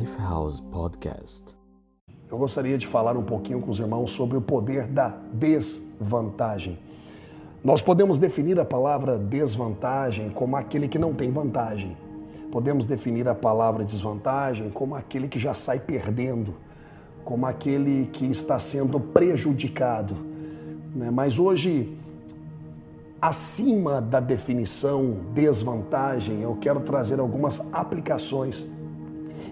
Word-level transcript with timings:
Lifehouse 0.00 0.62
Podcast. 0.62 1.44
Eu 2.30 2.38
gostaria 2.38 2.78
de 2.78 2.86
falar 2.86 3.18
um 3.18 3.22
pouquinho 3.22 3.60
com 3.60 3.70
os 3.70 3.78
irmãos 3.78 4.12
sobre 4.12 4.38
o 4.38 4.40
poder 4.40 4.86
da 4.86 5.10
desvantagem. 5.34 6.78
Nós 7.62 7.82
podemos 7.82 8.18
definir 8.18 8.58
a 8.58 8.64
palavra 8.64 9.18
desvantagem 9.18 10.30
como 10.30 10.56
aquele 10.56 10.88
que 10.88 10.98
não 10.98 11.12
tem 11.12 11.30
vantagem. 11.30 11.98
Podemos 12.50 12.86
definir 12.86 13.28
a 13.28 13.34
palavra 13.34 13.84
desvantagem 13.84 14.70
como 14.70 14.94
aquele 14.94 15.28
que 15.28 15.38
já 15.38 15.52
sai 15.52 15.78
perdendo, 15.78 16.56
como 17.22 17.44
aquele 17.44 18.06
que 18.06 18.24
está 18.24 18.58
sendo 18.58 18.98
prejudicado. 18.98 20.14
Né? 20.94 21.10
Mas 21.10 21.38
hoje, 21.38 21.98
acima 23.20 24.00
da 24.00 24.18
definição 24.18 25.26
desvantagem, 25.34 26.40
eu 26.40 26.56
quero 26.56 26.80
trazer 26.80 27.20
algumas 27.20 27.74
aplicações 27.74 28.79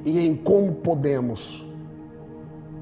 e 0.09 0.27
em 0.27 0.35
como 0.35 0.77
podemos 0.77 1.65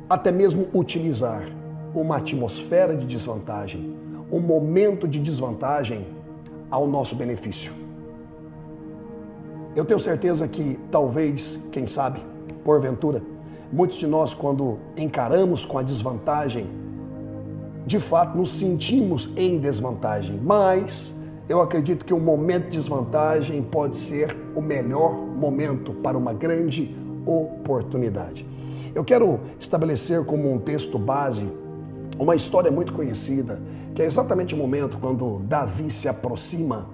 até 0.08 0.30
mesmo 0.30 0.68
utilizar 0.72 1.48
uma 1.92 2.18
atmosfera 2.18 2.96
de 2.96 3.04
desvantagem, 3.04 3.96
um 4.30 4.38
momento 4.38 5.08
de 5.08 5.18
desvantagem 5.18 6.06
ao 6.70 6.86
nosso 6.86 7.16
benefício. 7.16 7.72
Eu 9.74 9.84
tenho 9.84 9.98
certeza 9.98 10.46
que 10.46 10.78
talvez, 10.90 11.68
quem 11.72 11.86
sabe, 11.88 12.20
porventura, 12.64 13.22
muitos 13.72 13.98
de 13.98 14.06
nós, 14.06 14.32
quando 14.32 14.78
encaramos 14.96 15.64
com 15.64 15.78
a 15.78 15.82
desvantagem, 15.82 16.68
de 17.84 17.98
fato 17.98 18.36
nos 18.36 18.50
sentimos 18.50 19.36
em 19.36 19.58
desvantagem, 19.58 20.40
mas 20.42 21.14
eu 21.48 21.60
acredito 21.60 22.04
que 22.04 22.14
um 22.14 22.20
momento 22.20 22.64
de 22.64 22.70
desvantagem 22.70 23.62
pode 23.62 23.96
ser 23.96 24.36
o 24.55 24.61
melhor 24.61 25.14
momento 25.14 25.92
para 25.94 26.16
uma 26.16 26.33
grande 26.33 26.96
oportunidade. 27.27 28.46
Eu 28.94 29.05
quero 29.05 29.41
estabelecer 29.58 30.24
como 30.24 30.50
um 30.50 30.58
texto 30.58 30.98
base 30.98 31.50
uma 32.18 32.34
história 32.34 32.70
muito 32.70 32.94
conhecida, 32.94 33.60
que 33.94 34.00
é 34.00 34.06
exatamente 34.06 34.55
o 34.55 34.56
momento 34.56 34.96
quando 34.98 35.41
Davi 35.41 35.91
se 35.91 36.08
aproxima 36.08 36.88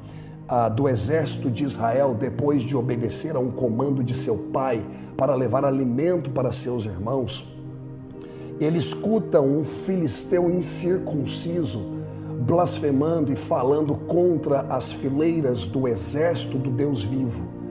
ah, 0.48 0.69
do 0.69 0.89
exército 0.89 1.48
de 1.48 1.62
Israel 1.62 2.16
depois 2.19 2.62
de 2.62 2.77
obedecer 2.77 3.36
a 3.36 3.39
um 3.39 3.50
comando 3.50 4.02
de 4.02 4.14
seu 4.14 4.36
pai 4.52 4.84
para 5.16 5.34
levar 5.34 5.64
alimento 5.64 6.30
para 6.30 6.52
seus 6.52 6.86
irmãos. 6.86 7.55
Ele 8.58 8.78
escuta 8.78 9.41
um 9.41 9.64
filisteu 9.64 10.50
incircunciso 10.50 11.92
blasfemando 12.42 13.33
e 13.33 13.36
falando 13.36 13.94
contra 13.94 14.62
as 14.62 14.91
fileiras 14.92 15.64
do 15.64 15.86
exército 15.86 16.58
do 16.58 16.70
Deus 16.70 17.02
vivo. 17.02 17.61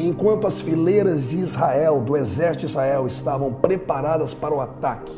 Enquanto 0.00 0.46
as 0.46 0.60
fileiras 0.60 1.30
de 1.30 1.38
Israel, 1.38 2.00
do 2.00 2.16
exército 2.16 2.60
de 2.60 2.66
Israel, 2.66 3.04
estavam 3.08 3.52
preparadas 3.52 4.32
para 4.32 4.54
o 4.54 4.60
ataque, 4.60 5.12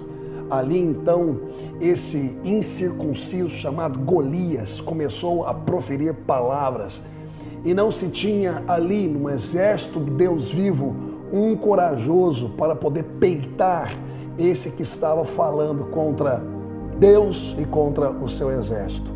ali 0.48 0.78
então 0.78 1.38
esse 1.82 2.40
incircunciso 2.42 3.50
chamado 3.50 3.98
Golias 3.98 4.80
começou 4.80 5.46
a 5.46 5.52
proferir 5.52 6.14
palavras. 6.14 7.02
E 7.62 7.74
não 7.74 7.92
se 7.92 8.08
tinha 8.08 8.64
ali 8.66 9.06
no 9.06 9.28
exército 9.28 10.00
do 10.00 10.12
Deus 10.12 10.48
vivo 10.50 10.96
um 11.30 11.54
corajoso 11.54 12.48
para 12.56 12.74
poder 12.74 13.02
peitar 13.20 13.92
esse 14.38 14.70
que 14.70 14.82
estava 14.82 15.26
falando 15.26 15.84
contra 15.84 16.42
Deus 16.98 17.54
e 17.58 17.66
contra 17.66 18.10
o 18.10 18.30
seu 18.30 18.50
exército. 18.50 19.10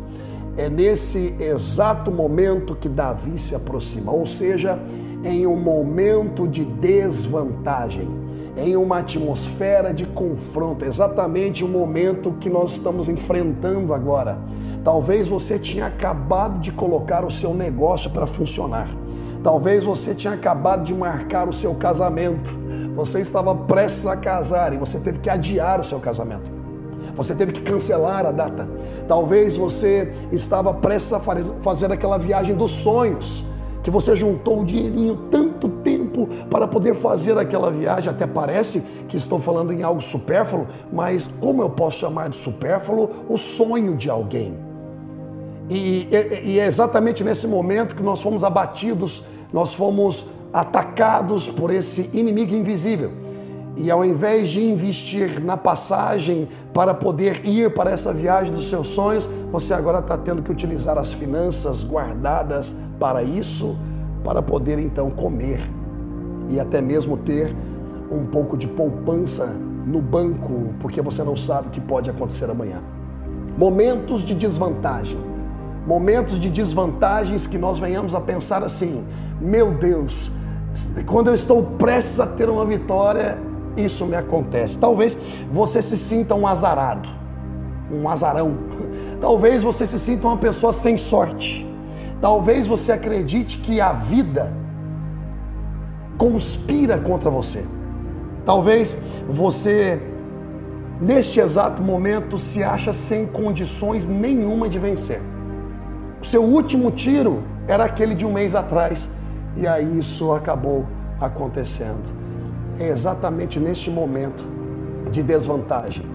É 0.57 0.69
nesse 0.69 1.35
exato 1.39 2.11
momento 2.11 2.75
que 2.75 2.87
Davi 2.87 3.39
se 3.39 3.55
aproxima, 3.55 4.11
ou 4.11 4.27
seja, 4.27 4.79
em 5.25 5.47
um 5.47 5.55
momento 5.55 6.47
de 6.47 6.63
desvantagem, 6.63 8.07
em 8.55 8.75
uma 8.77 8.99
atmosfera 8.99 9.91
de 9.91 10.05
confronto, 10.05 10.85
exatamente 10.85 11.63
o 11.63 11.67
momento 11.67 12.33
que 12.33 12.47
nós 12.47 12.73
estamos 12.73 13.09
enfrentando 13.09 13.91
agora. 13.91 14.37
Talvez 14.83 15.27
você 15.27 15.57
tinha 15.57 15.87
acabado 15.87 16.59
de 16.59 16.71
colocar 16.71 17.25
o 17.25 17.31
seu 17.31 17.55
negócio 17.55 18.11
para 18.11 18.27
funcionar. 18.27 18.87
Talvez 19.43 19.83
você 19.83 20.13
tinha 20.13 20.33
acabado 20.33 20.83
de 20.83 20.93
marcar 20.93 21.49
o 21.49 21.53
seu 21.53 21.73
casamento. 21.73 22.55
Você 22.95 23.19
estava 23.19 23.55
prestes 23.55 24.05
a 24.05 24.15
casar 24.15 24.73
e 24.73 24.77
você 24.77 24.99
teve 24.99 25.17
que 25.17 25.29
adiar 25.29 25.81
o 25.81 25.83
seu 25.83 25.99
casamento. 25.99 26.51
Você 27.15 27.33
teve 27.33 27.51
que 27.51 27.61
cancelar 27.61 28.27
a 28.27 28.31
data. 28.31 28.69
Talvez 29.07 29.57
você 29.57 30.13
estava 30.31 30.71
prestes 30.71 31.13
a 31.13 31.19
fazer 31.19 31.91
aquela 31.91 32.19
viagem 32.19 32.55
dos 32.55 32.71
sonhos 32.71 33.43
que 33.85 33.91
você 33.91 34.15
juntou 34.15 34.61
o 34.61 34.65
dinheirinho 34.65 35.15
tanto 35.29 35.69
tempo 35.69 36.27
para 36.49 36.67
poder 36.67 36.95
fazer 36.95 37.37
aquela 37.37 37.69
viagem. 37.69 38.09
Até 38.09 38.25
parece 38.25 38.81
que 39.07 39.15
estou 39.15 39.39
falando 39.39 39.71
em 39.71 39.83
algo 39.83 40.01
supérfluo, 40.01 40.65
mas 40.91 41.27
como 41.27 41.61
eu 41.61 41.69
posso 41.69 41.99
chamar 41.99 42.29
de 42.29 42.35
supérfluo 42.35 43.11
o 43.29 43.37
sonho 43.37 43.95
de 43.95 44.09
alguém? 44.09 44.57
E, 45.69 46.07
e, 46.11 46.53
e 46.53 46.59
é 46.59 46.65
exatamente 46.65 47.23
nesse 47.23 47.47
momento 47.47 47.95
que 47.95 48.01
nós 48.01 48.23
fomos 48.23 48.43
abatidos, 48.43 49.23
nós 49.53 49.75
fomos 49.75 50.29
atacados 50.51 51.47
por 51.47 51.71
esse 51.71 52.09
inimigo 52.11 52.55
invisível. 52.55 53.11
E 53.77 53.91
ao 53.91 54.05
invés 54.05 54.49
de 54.49 54.63
investir 54.63 55.43
na 55.43 55.57
passagem 55.57 56.47
para 56.73 56.93
poder 56.93 57.45
ir 57.45 57.73
para 57.73 57.91
essa 57.91 58.13
viagem 58.13 58.53
dos 58.53 58.69
seus 58.69 58.87
sonhos, 58.89 59.29
você 59.51 59.73
agora 59.73 59.99
está 59.99 60.17
tendo 60.17 60.41
que 60.41 60.51
utilizar 60.51 60.97
as 60.97 61.11
finanças 61.11 61.83
guardadas 61.83 62.75
para 62.99 63.21
isso, 63.21 63.77
para 64.23 64.41
poder 64.41 64.79
então 64.79 65.11
comer 65.11 65.61
e 66.49 66.59
até 66.59 66.81
mesmo 66.81 67.17
ter 67.17 67.55
um 68.11 68.25
pouco 68.25 68.57
de 68.57 68.67
poupança 68.67 69.47
no 69.85 70.01
banco, 70.01 70.73
porque 70.79 71.01
você 71.01 71.23
não 71.23 71.35
sabe 71.35 71.67
o 71.67 71.71
que 71.71 71.81
pode 71.81 72.09
acontecer 72.09 72.49
amanhã. 72.49 72.81
Momentos 73.57 74.23
de 74.23 74.33
desvantagem. 74.33 75.19
Momentos 75.85 76.39
de 76.39 76.49
desvantagens 76.49 77.45
que 77.45 77.57
nós 77.57 77.77
venhamos 77.77 78.15
a 78.15 78.21
pensar 78.21 78.63
assim: 78.63 79.05
meu 79.39 79.71
Deus, 79.71 80.31
quando 81.05 81.27
eu 81.27 81.33
estou 81.33 81.61
prestes 81.61 82.19
a 82.19 82.25
ter 82.25 82.49
uma 82.49 82.65
vitória, 82.65 83.37
isso 83.77 84.05
me 84.05 84.15
acontece. 84.15 84.77
Talvez 84.77 85.17
você 85.51 85.81
se 85.81 85.97
sinta 85.97 86.35
um 86.35 86.47
azarado, 86.47 87.09
um 87.91 88.07
azarão. 88.09 88.57
Talvez 89.19 89.63
você 89.63 89.85
se 89.85 89.99
sinta 89.99 90.27
uma 90.27 90.37
pessoa 90.37 90.71
sem 90.73 90.97
sorte. 90.97 91.65
Talvez 92.21 92.67
você 92.67 92.91
acredite 92.91 93.57
que 93.57 93.81
a 93.81 93.93
vida 93.93 94.53
conspira 96.17 96.97
contra 96.97 97.29
você. 97.29 97.65
Talvez 98.45 98.97
você, 99.27 99.99
neste 101.01 101.39
exato 101.39 101.81
momento, 101.81 102.37
se 102.37 102.63
acha 102.63 102.93
sem 102.93 103.25
condições 103.25 104.07
nenhuma 104.07 104.69
de 104.69 104.79
vencer. 104.79 105.21
O 106.21 106.25
seu 106.25 106.43
último 106.43 106.91
tiro 106.91 107.43
era 107.67 107.85
aquele 107.85 108.15
de 108.15 108.25
um 108.25 108.31
mês 108.31 108.55
atrás, 108.55 109.09
e 109.55 109.67
aí 109.67 109.99
isso 109.99 110.31
acabou 110.31 110.85
acontecendo 111.19 112.24
é 112.79 112.87
exatamente 112.87 113.59
neste 113.59 113.89
momento 113.89 114.45
de 115.11 115.23
desvantagem, 115.23 116.05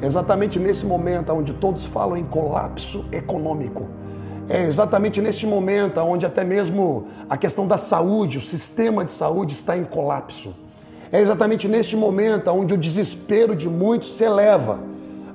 é 0.00 0.06
exatamente 0.06 0.58
nesse 0.58 0.84
momento 0.86 1.32
onde 1.32 1.52
todos 1.54 1.86
falam 1.86 2.16
em 2.16 2.24
colapso 2.24 3.06
econômico, 3.12 3.88
é 4.48 4.62
exatamente 4.62 5.20
neste 5.20 5.46
momento 5.46 5.98
onde 6.00 6.24
até 6.24 6.44
mesmo 6.44 7.08
a 7.28 7.36
questão 7.36 7.66
da 7.66 7.76
saúde, 7.76 8.38
o 8.38 8.40
sistema 8.40 9.04
de 9.04 9.10
saúde 9.10 9.52
está 9.52 9.76
em 9.76 9.84
colapso. 9.84 10.54
É 11.10 11.20
exatamente 11.20 11.66
neste 11.66 11.96
momento 11.96 12.50
onde 12.50 12.74
o 12.74 12.78
desespero 12.78 13.56
de 13.56 13.68
muitos 13.68 14.14
se 14.14 14.22
eleva, 14.22 14.84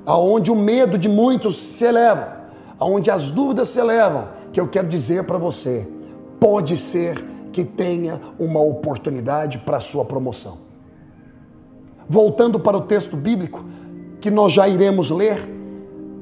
aonde 0.06 0.50
o 0.50 0.56
medo 0.56 0.96
de 0.96 1.08
muitos 1.08 1.56
se 1.56 1.84
eleva, 1.84 2.40
aonde 2.78 3.10
as 3.10 3.30
dúvidas 3.30 3.68
se 3.68 3.80
elevam, 3.80 4.28
que 4.50 4.60
eu 4.60 4.68
quero 4.68 4.88
dizer 4.88 5.24
para 5.24 5.36
você, 5.36 5.86
pode 6.40 6.76
ser 6.76 7.22
que 7.52 7.64
tenha 7.64 8.20
uma 8.38 8.60
oportunidade 8.60 9.58
para 9.58 9.78
sua 9.78 10.04
promoção. 10.04 10.58
Voltando 12.08 12.58
para 12.58 12.76
o 12.76 12.80
texto 12.80 13.16
bíblico, 13.16 13.64
que 14.20 14.30
nós 14.30 14.52
já 14.52 14.66
iremos 14.66 15.10
ler, 15.10 15.48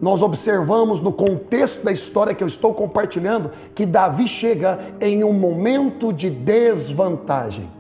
nós 0.01 0.23
observamos 0.23 1.01
no 1.01 1.13
contexto 1.13 1.85
da 1.85 1.93
história 1.93 2.35
que 2.35 2.43
eu 2.43 2.49
estou 2.49 2.73
compartilhando 2.73 3.51
que 3.75 3.85
Davi 3.85 4.27
chega 4.27 4.79
em 5.01 5.23
um 5.23 5.33
momento 5.33 6.13
de 6.13 6.31
desvantagem, 6.31 7.71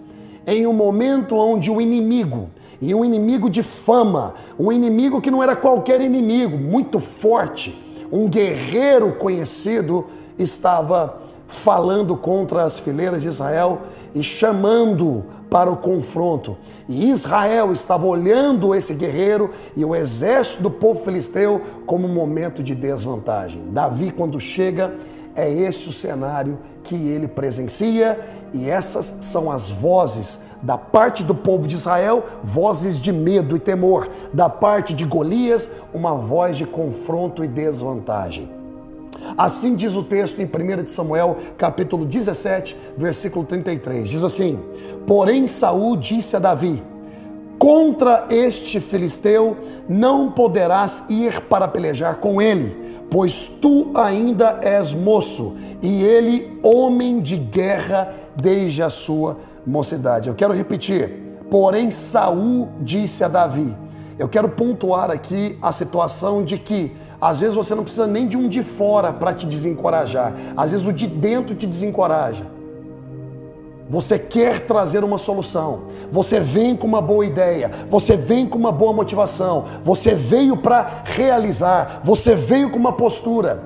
em 0.46 0.66
um 0.66 0.72
momento 0.72 1.34
onde 1.36 1.70
o 1.70 1.80
inimigo, 1.80 2.50
e 2.80 2.94
um 2.94 3.04
inimigo 3.04 3.50
de 3.50 3.62
fama, 3.62 4.34
um 4.58 4.72
inimigo 4.72 5.20
que 5.20 5.30
não 5.30 5.42
era 5.42 5.54
qualquer 5.54 6.00
inimigo, 6.00 6.56
muito 6.56 6.98
forte, 6.98 7.78
um 8.10 8.28
guerreiro 8.28 9.12
conhecido, 9.16 10.06
estava 10.38 11.20
falando 11.50 12.16
contra 12.16 12.64
as 12.64 12.78
fileiras 12.78 13.22
de 13.22 13.28
Israel 13.28 13.82
e 14.14 14.22
chamando 14.22 15.24
para 15.50 15.70
o 15.70 15.76
confronto. 15.76 16.56
E 16.88 17.10
Israel 17.10 17.72
estava 17.72 18.06
olhando 18.06 18.74
esse 18.74 18.94
guerreiro 18.94 19.50
e 19.76 19.84
o 19.84 19.94
exército 19.94 20.62
do 20.62 20.70
povo 20.70 21.04
filisteu 21.04 21.60
como 21.86 22.06
um 22.06 22.14
momento 22.14 22.62
de 22.62 22.74
desvantagem. 22.74 23.64
Davi, 23.70 24.10
quando 24.10 24.38
chega, 24.38 24.94
é 25.34 25.50
esse 25.50 25.88
o 25.88 25.92
cenário 25.92 26.58
que 26.84 26.94
ele 26.94 27.28
presencia 27.28 28.18
e 28.52 28.68
essas 28.68 29.18
são 29.22 29.50
as 29.50 29.70
vozes 29.70 30.44
da 30.62 30.76
parte 30.76 31.22
do 31.22 31.34
povo 31.34 31.66
de 31.66 31.74
Israel, 31.74 32.24
vozes 32.42 32.98
de 32.98 33.12
medo 33.12 33.56
e 33.56 33.60
temor. 33.60 34.08
Da 34.32 34.48
parte 34.48 34.94
de 34.94 35.04
Golias, 35.04 35.68
uma 35.92 36.14
voz 36.14 36.56
de 36.56 36.66
confronto 36.66 37.44
e 37.44 37.48
desvantagem. 37.48 38.59
Assim 39.36 39.74
diz 39.74 39.94
o 39.94 40.02
texto 40.02 40.40
em 40.40 40.46
1 40.46 40.86
Samuel, 40.86 41.36
capítulo 41.56 42.04
17, 42.04 42.76
versículo 42.96 43.44
33. 43.44 44.08
Diz 44.08 44.24
assim: 44.24 44.58
Porém 45.06 45.46
Saul 45.46 45.96
disse 45.96 46.36
a 46.36 46.38
Davi: 46.38 46.82
Contra 47.58 48.26
este 48.30 48.80
filisteu 48.80 49.56
não 49.88 50.32
poderás 50.32 51.04
ir 51.08 51.42
para 51.42 51.68
pelejar 51.68 52.16
com 52.16 52.40
ele, 52.40 52.96
pois 53.10 53.46
tu 53.46 53.90
ainda 53.94 54.60
és 54.62 54.92
moço, 54.92 55.56
e 55.82 56.02
ele 56.02 56.58
homem 56.62 57.20
de 57.20 57.36
guerra 57.36 58.14
desde 58.36 58.82
a 58.82 58.90
sua 58.90 59.38
mocidade. 59.66 60.28
Eu 60.28 60.34
quero 60.34 60.54
repetir. 60.54 61.28
Porém 61.50 61.90
Saul 61.90 62.68
disse 62.80 63.24
a 63.24 63.28
Davi: 63.28 63.76
Eu 64.18 64.28
quero 64.28 64.48
pontuar 64.48 65.10
aqui 65.10 65.58
a 65.60 65.72
situação 65.72 66.44
de 66.44 66.56
que 66.56 66.92
às 67.20 67.40
vezes 67.40 67.54
você 67.54 67.74
não 67.74 67.82
precisa 67.82 68.06
nem 68.06 68.26
de 68.26 68.36
um 68.36 68.48
de 68.48 68.62
fora 68.62 69.12
para 69.12 69.34
te 69.34 69.46
desencorajar. 69.46 70.34
Às 70.56 70.72
vezes 70.72 70.86
o 70.86 70.92
de 70.92 71.06
dentro 71.06 71.54
te 71.54 71.66
desencoraja. 71.66 72.44
Você 73.90 74.18
quer 74.18 74.60
trazer 74.60 75.04
uma 75.04 75.18
solução. 75.18 75.82
Você 76.10 76.40
vem 76.40 76.76
com 76.76 76.86
uma 76.86 77.02
boa 77.02 77.26
ideia. 77.26 77.70
Você 77.88 78.16
vem 78.16 78.46
com 78.46 78.56
uma 78.56 78.72
boa 78.72 78.92
motivação. 78.92 79.66
Você 79.82 80.14
veio 80.14 80.56
para 80.56 81.02
realizar. 81.04 82.00
Você 82.04 82.34
veio 82.34 82.70
com 82.70 82.78
uma 82.78 82.92
postura. 82.92 83.64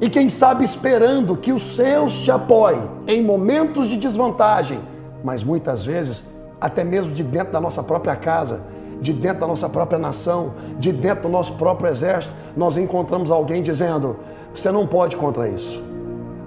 E 0.00 0.08
quem 0.08 0.28
sabe 0.28 0.64
esperando 0.64 1.36
que 1.36 1.52
os 1.52 1.62
seus 1.62 2.20
te 2.20 2.30
apoiem 2.30 2.88
em 3.06 3.22
momentos 3.22 3.88
de 3.88 3.96
desvantagem, 3.96 4.80
mas 5.22 5.44
muitas 5.44 5.84
vezes 5.84 6.30
até 6.60 6.84
mesmo 6.84 7.12
de 7.12 7.22
dentro 7.22 7.52
da 7.52 7.60
nossa 7.60 7.82
própria 7.82 8.16
casa 8.16 8.71
de 9.02 9.12
dentro 9.12 9.40
da 9.40 9.46
nossa 9.48 9.68
própria 9.68 9.98
nação, 9.98 10.54
de 10.78 10.92
dentro 10.92 11.24
do 11.24 11.28
nosso 11.28 11.54
próprio 11.54 11.90
exército, 11.90 12.32
nós 12.56 12.78
encontramos 12.78 13.30
alguém 13.30 13.62
dizendo: 13.62 14.16
você 14.54 14.70
não 14.70 14.86
pode 14.86 15.16
contra 15.16 15.48
isso. 15.48 15.82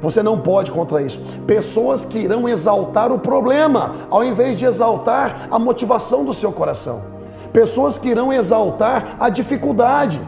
Você 0.02 0.24
não 0.24 0.40
pode 0.40 0.72
contra 0.72 1.02
isso. 1.02 1.20
Pessoas 1.46 2.06
que 2.06 2.20
irão 2.20 2.48
exaltar 2.48 3.12
o 3.12 3.20
problema, 3.20 3.96
ao 4.10 4.24
invés 4.24 4.58
de 4.58 4.66
exaltar 4.66 5.48
a 5.52 5.60
motivação 5.60 6.24
do 6.24 6.34
seu 6.34 6.52
coração. 6.52 7.02
Pessoas 7.52 7.98
que 7.98 8.10
irão 8.10 8.32
exaltar 8.32 9.16
a 9.20 9.30
dificuldade, 9.30 10.20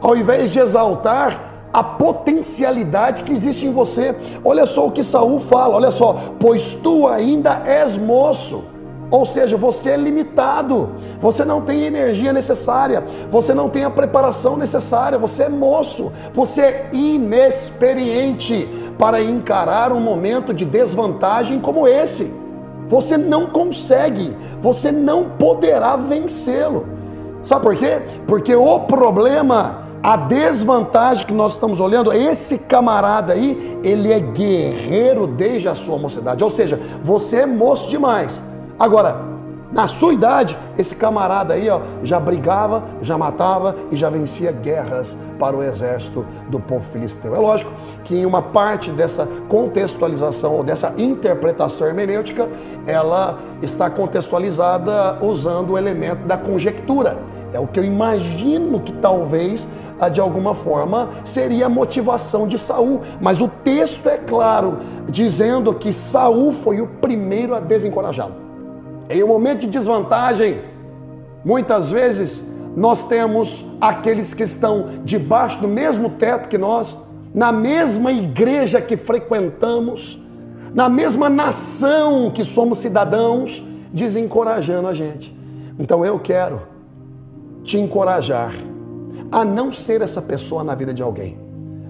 ao 0.00 0.16
invés 0.16 0.50
de 0.50 0.58
exaltar 0.58 1.68
a 1.72 1.82
potencialidade 1.82 3.22
que 3.22 3.32
existe 3.32 3.66
em 3.66 3.72
você. 3.72 4.14
Olha 4.44 4.66
só 4.66 4.86
o 4.86 4.90
que 4.90 5.02
Saul 5.02 5.40
fala, 5.40 5.76
olha 5.76 5.90
só, 5.90 6.34
pois 6.38 6.74
tu 6.74 7.08
ainda 7.08 7.62
és 7.64 7.96
moço. 7.96 8.64
Ou 9.12 9.26
seja, 9.26 9.58
você 9.58 9.90
é 9.90 9.96
limitado, 9.98 10.88
você 11.20 11.44
não 11.44 11.60
tem 11.60 11.84
energia 11.84 12.32
necessária, 12.32 13.04
você 13.30 13.52
não 13.52 13.68
tem 13.68 13.84
a 13.84 13.90
preparação 13.90 14.56
necessária, 14.56 15.18
você 15.18 15.42
é 15.42 15.48
moço, 15.50 16.10
você 16.32 16.62
é 16.62 16.90
inexperiente 16.94 18.66
para 18.98 19.22
encarar 19.22 19.92
um 19.92 20.00
momento 20.00 20.54
de 20.54 20.64
desvantagem 20.64 21.60
como 21.60 21.86
esse. 21.86 22.32
Você 22.88 23.18
não 23.18 23.48
consegue, 23.48 24.34
você 24.62 24.90
não 24.90 25.28
poderá 25.28 25.94
vencê-lo. 25.94 26.86
Sabe 27.42 27.64
por 27.64 27.76
quê? 27.76 28.00
Porque 28.26 28.54
o 28.54 28.80
problema, 28.80 29.88
a 30.02 30.16
desvantagem 30.16 31.26
que 31.26 31.34
nós 31.34 31.52
estamos 31.52 31.80
olhando, 31.80 32.14
esse 32.14 32.56
camarada 32.60 33.34
aí, 33.34 33.78
ele 33.84 34.10
é 34.10 34.20
guerreiro 34.20 35.26
desde 35.26 35.68
a 35.68 35.74
sua 35.74 35.98
mocidade. 35.98 36.42
Ou 36.42 36.48
seja, 36.48 36.80
você 37.04 37.40
é 37.40 37.46
moço 37.46 37.90
demais 37.90 38.40
Agora, 38.82 39.16
na 39.70 39.86
sua 39.86 40.12
idade, 40.12 40.58
esse 40.76 40.96
camarada 40.96 41.54
aí 41.54 41.70
ó, 41.70 41.80
já 42.02 42.18
brigava, 42.18 42.82
já 43.00 43.16
matava 43.16 43.76
e 43.92 43.96
já 43.96 44.10
vencia 44.10 44.50
guerras 44.50 45.16
para 45.38 45.56
o 45.56 45.62
exército 45.62 46.26
do 46.48 46.58
povo 46.58 46.84
filisteu. 46.90 47.32
É 47.36 47.38
lógico 47.38 47.70
que 48.02 48.16
em 48.16 48.26
uma 48.26 48.42
parte 48.42 48.90
dessa 48.90 49.24
contextualização 49.48 50.56
ou 50.56 50.64
dessa 50.64 50.92
interpretação 50.98 51.86
hermenêutica, 51.86 52.48
ela 52.84 53.38
está 53.62 53.88
contextualizada 53.88 55.16
usando 55.20 55.74
o 55.74 55.78
elemento 55.78 56.26
da 56.26 56.36
conjectura. 56.36 57.20
É 57.52 57.60
o 57.60 57.68
que 57.68 57.78
eu 57.78 57.84
imagino 57.84 58.80
que 58.80 58.92
talvez 58.94 59.68
ah, 60.00 60.08
de 60.08 60.20
alguma 60.20 60.56
forma 60.56 61.08
seria 61.24 61.66
a 61.66 61.68
motivação 61.68 62.48
de 62.48 62.58
Saul, 62.58 63.02
mas 63.20 63.40
o 63.40 63.46
texto 63.46 64.08
é 64.08 64.18
claro, 64.18 64.78
dizendo 65.08 65.72
que 65.72 65.92
Saul 65.92 66.52
foi 66.52 66.80
o 66.80 66.88
primeiro 66.88 67.54
a 67.54 67.60
desencorajá-lo. 67.60 68.42
Em 69.12 69.22
um 69.22 69.28
momento 69.28 69.60
de 69.60 69.66
desvantagem, 69.66 70.58
muitas 71.44 71.92
vezes 71.92 72.50
nós 72.74 73.04
temos 73.04 73.66
aqueles 73.78 74.32
que 74.32 74.42
estão 74.42 75.02
debaixo 75.04 75.60
do 75.60 75.68
mesmo 75.68 76.08
teto 76.08 76.48
que 76.48 76.56
nós, 76.56 76.98
na 77.34 77.52
mesma 77.52 78.10
igreja 78.10 78.80
que 78.80 78.96
frequentamos, 78.96 80.18
na 80.72 80.88
mesma 80.88 81.28
nação 81.28 82.30
que 82.30 82.42
somos 82.42 82.78
cidadãos, 82.78 83.62
desencorajando 83.92 84.88
a 84.88 84.94
gente. 84.94 85.36
Então 85.78 86.02
eu 86.02 86.18
quero 86.18 86.62
te 87.62 87.78
encorajar 87.78 88.54
a 89.30 89.44
não 89.44 89.70
ser 89.70 90.00
essa 90.00 90.22
pessoa 90.22 90.64
na 90.64 90.74
vida 90.74 90.94
de 90.94 91.02
alguém. 91.02 91.38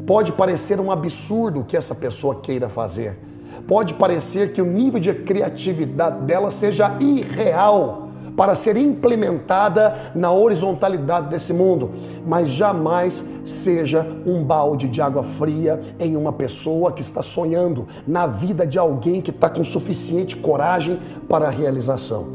Pode 0.05 0.33
parecer 0.33 0.81
um 0.81 0.91
absurdo 0.91 1.61
o 1.61 1.65
que 1.65 1.77
essa 1.77 1.95
pessoa 1.95 2.41
queira 2.41 2.69
fazer 2.69 3.17
pode 3.66 3.94
parecer 3.94 4.52
que 4.52 4.62
o 4.62 4.66
nível 4.66 5.00
de 5.00 5.12
criatividade 5.14 6.25
dela 6.25 6.50
seja 6.50 6.96
irreal 7.00 8.02
para 8.37 8.54
ser 8.54 8.76
implementada 8.76 10.12
na 10.14 10.32
horizontalidade 10.32 11.28
desse 11.28 11.52
mundo, 11.52 11.90
mas 12.26 12.49
jamais 12.49 13.25
seja 13.44 14.06
um 14.26 14.43
balde 14.43 14.88
de 14.88 15.02
água 15.02 15.22
fria 15.22 15.81
em 16.00 16.16
uma 16.16 16.32
pessoa 16.32 16.93
que 16.93 17.02
está 17.02 17.22
sonhando, 17.22 17.87
na 18.06 18.26
vida 18.26 18.66
de 18.66 18.78
alguém 18.78 19.20
que 19.20 19.31
está 19.31 19.49
com 19.49 19.62
suficiente 19.62 20.37
coragem 20.37 20.99
para 21.28 21.49
a 21.49 21.50
realização. 21.50 22.26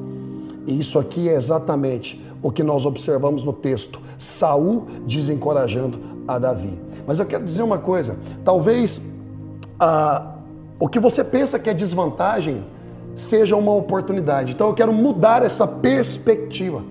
E 0.68 0.78
isso 0.78 1.00
aqui 1.00 1.30
é 1.30 1.34
exatamente 1.34 2.24
o 2.42 2.52
que 2.52 2.62
nós 2.62 2.86
observamos 2.86 3.44
no 3.44 3.54
texto: 3.54 4.02
Saul 4.18 4.88
desencorajando 5.08 6.00
a 6.28 6.38
Davi. 6.38 6.80
Mas 7.06 7.20
eu 7.20 7.26
quero 7.26 7.44
dizer 7.44 7.64
uma 7.64 7.78
coisa: 7.78 8.18
talvez 8.44 9.16
a 9.80 10.37
o 10.80 10.88
que 10.88 11.00
você 11.00 11.24
pensa 11.24 11.58
que 11.58 11.70
é 11.70 11.74
desvantagem 11.74 12.64
seja 13.16 13.56
uma 13.56 13.74
oportunidade. 13.74 14.54
Então 14.54 14.68
eu 14.68 14.74
quero 14.74 14.94
mudar 14.94 15.44
essa 15.44 15.68
perspectiva, 15.68 16.84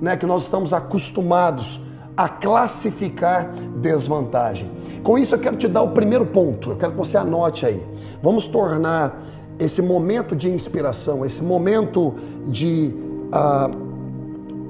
né, 0.00 0.16
que 0.16 0.26
nós 0.26 0.44
estamos 0.44 0.74
acostumados 0.74 1.80
a 2.16 2.28
classificar 2.28 3.50
desvantagem. 3.80 4.70
Com 5.02 5.16
isso 5.16 5.34
eu 5.34 5.38
quero 5.38 5.56
te 5.56 5.66
dar 5.66 5.82
o 5.82 5.90
primeiro 5.92 6.26
ponto. 6.26 6.70
Eu 6.70 6.76
quero 6.76 6.92
que 6.92 6.98
você 6.98 7.16
anote 7.16 7.64
aí. 7.64 7.84
Vamos 8.22 8.46
tornar 8.46 9.22
esse 9.58 9.80
momento 9.80 10.36
de 10.36 10.50
inspiração, 10.50 11.24
esse 11.24 11.42
momento 11.42 12.14
de 12.46 12.94
uh, 13.32 13.90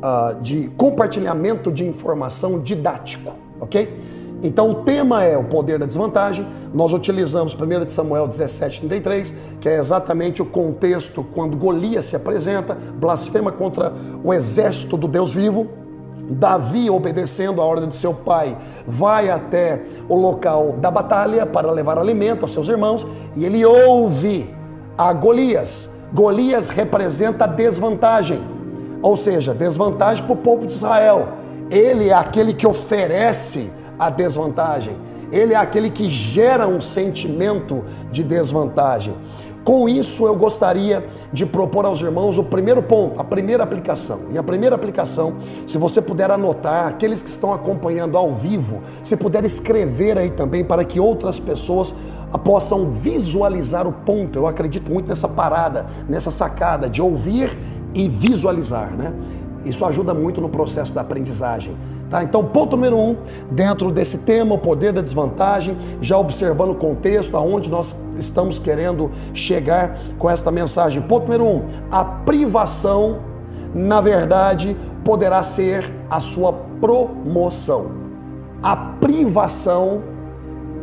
uh, 0.01 0.41
de 0.41 0.69
compartilhamento 0.77 1.71
de 1.71 1.87
informação 1.87 2.61
didático, 2.61 3.33
ok? 3.61 3.97
Então 4.43 4.71
o 4.71 4.75
tema 4.77 5.23
é 5.23 5.37
o 5.37 5.45
poder 5.45 5.79
da 5.79 5.87
desvantagem. 5.87 6.47
Nós 6.73 6.93
utilizamos 6.93 7.55
1 7.55 7.89
Samuel 7.89 8.27
17:33, 8.27 9.35
que 9.61 9.69
é 9.69 9.79
exatamente 9.79 10.41
o 10.41 10.47
contexto 10.47 11.23
quando 11.23 11.57
Golias 11.57 12.07
se 12.07 12.17
apresenta, 12.17 12.75
blasfema 12.75 13.53
contra 13.53 13.93
o 14.25 14.33
exército 14.33 14.97
do 14.97 15.07
Deus 15.07 15.33
vivo. 15.33 15.67
Davi, 16.31 16.89
obedecendo 16.89 17.61
a 17.61 17.65
ordem 17.65 17.89
de 17.89 17.97
seu 17.97 18.15
pai, 18.15 18.57
vai 18.87 19.29
até 19.29 19.83
o 20.09 20.15
local 20.15 20.73
da 20.81 20.91
batalha 20.91 21.45
para 21.45 21.71
levar 21.73 21.99
alimento 21.99 22.43
aos 22.43 22.53
seus 22.53 22.69
irmãos 22.69 23.07
e 23.37 23.45
ele 23.45 23.65
ouve 23.65 24.55
a 24.97 25.13
Golias. 25.13 25.91
Golias 26.13 26.69
representa 26.69 27.47
desvantagem, 27.47 28.41
ou 29.03 29.17
seja, 29.17 29.53
desvantagem 29.53 30.25
para 30.25 30.33
o 30.33 30.37
povo 30.37 30.67
de 30.67 30.73
Israel. 30.73 31.31
Ele 31.71 32.11
é 32.11 32.15
aquele 32.15 32.53
que 32.53 32.67
oferece 32.67 33.71
a 34.01 34.09
desvantagem. 34.09 34.97
Ele 35.31 35.55
é 35.55 35.57
aquele 35.57 35.91
que 35.91 36.11
gera 36.11 36.67
um 36.67 36.81
sentimento 36.81 37.85
de 38.11 38.25
desvantagem. 38.25 39.15
Com 39.63 39.87
isso, 39.89 40.27
eu 40.27 40.35
gostaria 40.35 41.07
de 41.31 41.45
propor 41.45 41.85
aos 41.85 42.01
irmãos 42.01 42.39
o 42.39 42.45
primeiro 42.45 42.83
ponto, 42.83 43.21
a 43.21 43.25
primeira 43.25 43.63
aplicação. 43.63 44.21
E 44.33 44.39
a 44.39 44.43
primeira 44.43 44.75
aplicação, 44.75 45.35
se 45.67 45.77
você 45.77 46.01
puder 46.01 46.31
anotar, 46.31 46.89
aqueles 46.89 47.23
que 47.23 47.29
estão 47.29 47.53
acompanhando 47.53 48.17
ao 48.17 48.35
vivo, 48.35 48.83
se 49.03 49.17
puder 49.17 49.45
escrever 49.45 50.19
aí 50.19 50.31
também 50.31 50.65
para 50.65 50.83
que 50.83 50.99
outras 50.99 51.39
pessoas 51.39 51.95
possam 52.43 52.91
visualizar 52.91 53.87
o 53.87 53.93
ponto. 53.93 54.39
Eu 54.39 54.47
acredito 54.47 54.91
muito 54.91 55.07
nessa 55.07 55.29
parada, 55.29 55.87
nessa 56.09 56.31
sacada 56.31 56.89
de 56.89 57.03
ouvir 57.03 57.57
e 57.95 58.09
visualizar, 58.09 58.91
né? 58.97 59.13
Isso 59.65 59.85
ajuda 59.85 60.15
muito 60.15 60.41
no 60.41 60.49
processo 60.49 60.95
da 60.95 61.03
aprendizagem 61.03 61.77
Tá? 62.11 62.25
Então, 62.25 62.45
ponto 62.45 62.73
número 62.73 62.99
um, 62.99 63.17
dentro 63.53 63.93
desse 63.93 64.19
tema, 64.19 64.57
o 64.57 64.59
poder 64.59 64.93
da 64.93 65.01
desvantagem, 65.01 65.79
já 66.01 66.19
observando 66.19 66.73
o 66.73 66.75
contexto, 66.75 67.37
aonde 67.37 67.71
nós 67.71 67.95
estamos 68.19 68.59
querendo 68.59 69.13
chegar 69.33 69.97
com 70.19 70.29
esta 70.29 70.51
mensagem. 70.51 71.01
Ponto 71.01 71.23
número 71.23 71.45
um, 71.45 71.63
a 71.89 72.05
privação, 72.05 73.21
na 73.73 74.01
verdade, 74.01 74.77
poderá 75.05 75.45
ser 75.45 75.89
a 76.11 76.19
sua 76.19 76.53
promoção. 76.81 77.93
A 78.61 78.75
privação, 78.75 80.03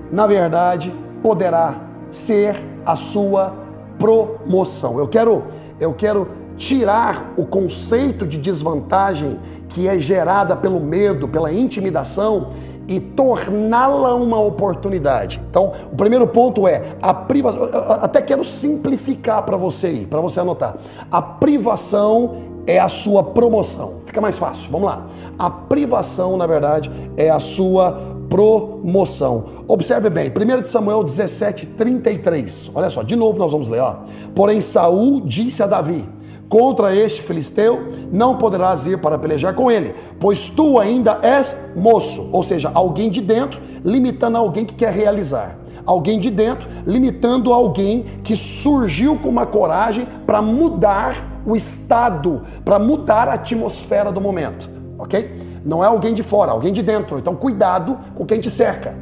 na 0.09 0.25
verdade, 0.25 0.93
poderá 1.21 1.81
ser 2.09 2.55
a 2.85 2.95
sua 2.95 3.53
promoção. 3.99 4.97
Eu 4.97 5.09
quero, 5.09 5.43
eu 5.77 5.93
quero 5.93 6.29
tirar 6.55 7.33
o 7.37 7.45
conceito 7.45 8.25
de 8.25 8.37
desvantagem 8.37 9.39
que 9.69 9.87
é 9.87 9.99
gerada 9.99 10.55
pelo 10.55 10.79
medo, 10.79 11.27
pela 11.27 11.51
intimidação 11.51 12.49
e 12.87 12.99
torná-la 12.99 14.15
uma 14.15 14.39
oportunidade. 14.39 15.41
Então, 15.49 15.73
o 15.91 15.95
primeiro 15.95 16.25
ponto 16.27 16.67
é 16.67 16.95
a 17.01 17.13
privação. 17.13 17.69
Até 18.01 18.21
quero 18.21 18.45
simplificar 18.45 19.43
para 19.43 19.57
você 19.57 19.87
aí, 19.87 20.05
para 20.05 20.21
você 20.21 20.39
anotar. 20.39 20.75
A 21.11 21.21
privação 21.21 22.37
é 22.65 22.79
a 22.79 22.87
sua 22.87 23.23
promoção. 23.23 24.01
Fica 24.05 24.21
mais 24.21 24.37
fácil. 24.37 24.71
Vamos 24.71 24.87
lá. 24.87 25.05
A 25.37 25.49
privação, 25.49 26.37
na 26.37 26.47
verdade, 26.47 26.89
é 27.17 27.29
a 27.29 27.39
sua 27.39 28.15
promoção. 28.29 29.57
Observe 29.67 30.09
bem, 30.09 30.29
1 30.29 30.65
Samuel 30.65 31.03
17, 31.03 31.67
33. 31.67 32.71
Olha 32.73 32.89
só, 32.89 33.03
de 33.03 33.15
novo 33.15 33.37
nós 33.37 33.51
vamos 33.51 33.67
ler, 33.67 33.81
ó. 33.81 33.97
Porém, 34.33 34.61
Saul 34.61 35.21
disse 35.21 35.61
a 35.61 35.67
Davi: 35.67 36.07
Contra 36.49 36.95
este 36.95 37.21
filisteu 37.21 37.89
não 38.11 38.37
poderás 38.37 38.87
ir 38.87 38.99
para 38.99 39.19
pelejar 39.19 39.53
com 39.53 39.69
ele, 39.69 39.93
pois 40.17 40.47
tu 40.47 40.79
ainda 40.79 41.19
és 41.21 41.73
moço, 41.75 42.29
ou 42.31 42.41
seja, 42.41 42.71
alguém 42.73 43.09
de 43.09 43.19
dentro 43.19 43.61
limitando 43.83 44.37
alguém 44.37 44.63
que 44.65 44.73
quer 44.73 44.93
realizar. 44.93 45.57
Alguém 45.85 46.19
de 46.19 46.29
dentro 46.29 46.69
limitando 46.85 47.53
alguém 47.53 48.05
que 48.23 48.35
surgiu 48.35 49.17
com 49.17 49.29
uma 49.29 49.45
coragem 49.45 50.07
para 50.25 50.41
mudar 50.41 51.41
o 51.45 51.55
estado, 51.55 52.43
para 52.63 52.79
mudar 52.79 53.27
a 53.27 53.33
atmosfera 53.33 54.11
do 54.11 54.19
momento, 54.19 54.69
ok? 54.97 55.33
Não 55.65 55.83
é 55.83 55.87
alguém 55.87 56.13
de 56.13 56.23
fora, 56.23 56.51
alguém 56.51 56.71
de 56.71 56.81
dentro. 56.81 57.17
Então, 57.17 57.35
cuidado 57.35 57.97
com 58.15 58.25
quem 58.25 58.39
te 58.39 58.49
cerca. 58.49 58.97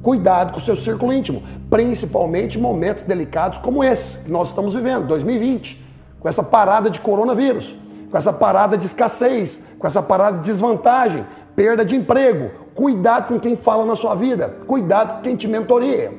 Cuidado 0.00 0.52
com 0.52 0.58
o 0.58 0.62
seu 0.62 0.76
círculo 0.76 1.12
íntimo, 1.12 1.42
principalmente 1.68 2.58
momentos 2.58 3.04
delicados 3.04 3.58
como 3.58 3.82
esse 3.82 4.24
que 4.24 4.30
nós 4.30 4.48
estamos 4.48 4.74
vivendo, 4.74 5.06
2020 5.06 5.87
com 6.20 6.28
essa 6.28 6.42
parada 6.42 6.90
de 6.90 7.00
coronavírus, 7.00 7.74
com 8.10 8.16
essa 8.16 8.32
parada 8.32 8.76
de 8.76 8.86
escassez, 8.86 9.64
com 9.78 9.86
essa 9.86 10.02
parada 10.02 10.38
de 10.38 10.44
desvantagem, 10.44 11.26
perda 11.54 11.84
de 11.84 11.96
emprego. 11.96 12.50
Cuidado 12.74 13.28
com 13.28 13.40
quem 13.40 13.56
fala 13.56 13.84
na 13.84 13.96
sua 13.96 14.14
vida, 14.14 14.56
cuidado 14.66 15.16
com 15.16 15.22
quem 15.22 15.36
te 15.36 15.48
mentoreia. 15.48 16.12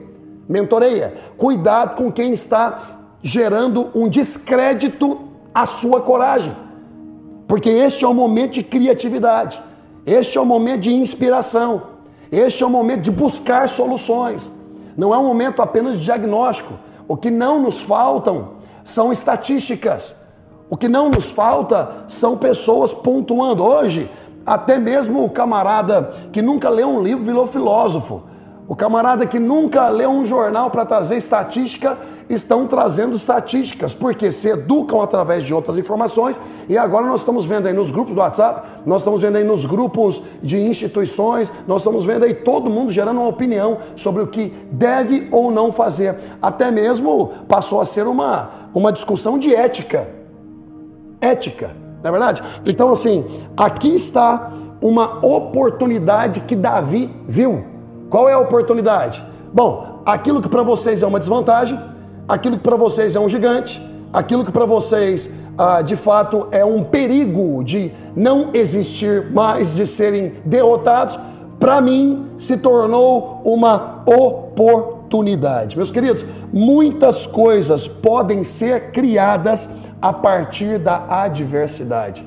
Mentoreia. 0.47 1.13
Cuidado 1.37 1.95
com 1.95 2.11
quem 2.11 2.33
está 2.33 2.79
gerando 3.21 3.89
um 3.93 4.09
descrédito 4.09 5.19
à 5.53 5.65
sua 5.65 6.01
coragem. 6.01 6.55
Porque 7.47 7.69
este 7.69 8.03
é 8.03 8.07
o 8.07 8.13
momento 8.13 8.53
de 8.53 8.63
criatividade. 8.63 9.61
Este 10.05 10.37
é 10.37 10.41
o 10.41 10.45
momento 10.45 10.81
de 10.81 10.93
inspiração. 10.93 11.83
Este 12.31 12.63
é 12.63 12.65
o 12.65 12.69
momento 12.69 13.01
de 13.01 13.11
buscar 13.11 13.69
soluções. 13.69 14.51
Não 14.97 15.13
é 15.13 15.17
um 15.17 15.23
momento 15.23 15.61
apenas 15.61 15.97
de 15.97 16.03
diagnóstico. 16.03 16.73
O 17.07 17.15
que 17.15 17.29
não 17.29 17.61
nos 17.61 17.81
faltam 17.81 18.58
são 18.83 19.11
estatísticas. 19.11 20.15
O 20.69 20.77
que 20.77 20.87
não 20.87 21.09
nos 21.09 21.31
falta 21.31 22.03
são 22.07 22.37
pessoas 22.37 22.93
pontuando. 22.93 23.63
Hoje, 23.63 24.09
até 24.45 24.77
mesmo 24.77 25.23
o 25.23 25.29
camarada 25.29 26.11
que 26.31 26.41
nunca 26.41 26.69
leu 26.69 26.89
um 26.89 27.01
livro 27.01 27.23
virou 27.23 27.47
filósofo. 27.47 28.23
O 28.67 28.75
camarada 28.75 29.25
que 29.25 29.39
nunca 29.39 29.89
leu 29.89 30.11
um 30.11 30.23
jornal 30.23 30.69
para 30.69 30.85
trazer 30.85 31.17
estatística 31.17 31.97
estão 32.29 32.67
trazendo 32.67 33.15
estatísticas, 33.15 33.95
porque 33.95 34.31
se 34.31 34.47
educam 34.49 35.01
através 35.01 35.43
de 35.43 35.51
outras 35.51 35.79
informações. 35.79 36.39
E 36.69 36.77
agora 36.77 37.07
nós 37.07 37.21
estamos 37.21 37.45
vendo 37.45 37.67
aí 37.67 37.73
nos 37.73 37.89
grupos 37.89 38.13
do 38.13 38.21
WhatsApp, 38.21 38.61
nós 38.85 39.01
estamos 39.01 39.23
vendo 39.23 39.37
aí 39.37 39.43
nos 39.43 39.65
grupos 39.65 40.21
de 40.43 40.59
instituições, 40.59 41.51
nós 41.67 41.81
estamos 41.81 42.05
vendo 42.05 42.25
aí 42.25 42.35
todo 42.35 42.69
mundo 42.69 42.91
gerando 42.91 43.19
uma 43.19 43.29
opinião 43.29 43.79
sobre 43.95 44.21
o 44.21 44.27
que 44.27 44.53
deve 44.71 45.27
ou 45.31 45.49
não 45.49 45.71
fazer. 45.71 46.15
Até 46.39 46.69
mesmo 46.69 47.31
passou 47.47 47.81
a 47.81 47.85
ser 47.85 48.05
uma, 48.05 48.51
uma 48.73 48.91
discussão 48.91 49.37
de 49.37 49.53
ética. 49.53 50.09
Ética, 51.21 51.75
não 52.01 52.09
é 52.09 52.11
verdade? 52.11 52.43
Então, 52.65 52.91
assim, 52.91 53.25
aqui 53.57 53.93
está 53.93 54.51
uma 54.81 55.25
oportunidade 55.25 56.41
que 56.41 56.55
Davi 56.55 57.09
viu. 57.27 57.65
Qual 58.09 58.29
é 58.29 58.33
a 58.33 58.39
oportunidade? 58.39 59.23
Bom, 59.53 60.01
aquilo 60.05 60.41
que 60.41 60.49
para 60.49 60.63
vocês 60.63 61.03
é 61.03 61.07
uma 61.07 61.19
desvantagem, 61.19 61.79
aquilo 62.27 62.57
que 62.57 62.63
para 62.63 62.77
vocês 62.77 63.15
é 63.15 63.19
um 63.19 63.27
gigante, 63.27 63.81
aquilo 64.13 64.45
que 64.45 64.51
para 64.51 64.65
vocês 64.65 65.31
ah, 65.57 65.81
de 65.81 65.97
fato 65.97 66.47
é 66.51 66.63
um 66.63 66.83
perigo 66.83 67.63
de 67.63 67.91
não 68.15 68.51
existir 68.53 69.29
mais, 69.31 69.75
de 69.75 69.85
serem 69.85 70.35
derrotados, 70.45 71.19
para 71.59 71.81
mim 71.81 72.27
se 72.37 72.57
tornou 72.57 73.41
uma 73.43 74.01
oportunidade. 74.05 74.98
Meus 75.75 75.91
queridos, 75.91 76.23
muitas 76.53 77.25
coisas 77.25 77.87
podem 77.87 78.43
ser 78.43 78.91
criadas 78.91 79.71
a 80.01 80.13
partir 80.13 80.79
da 80.79 81.05
adversidade. 81.23 82.25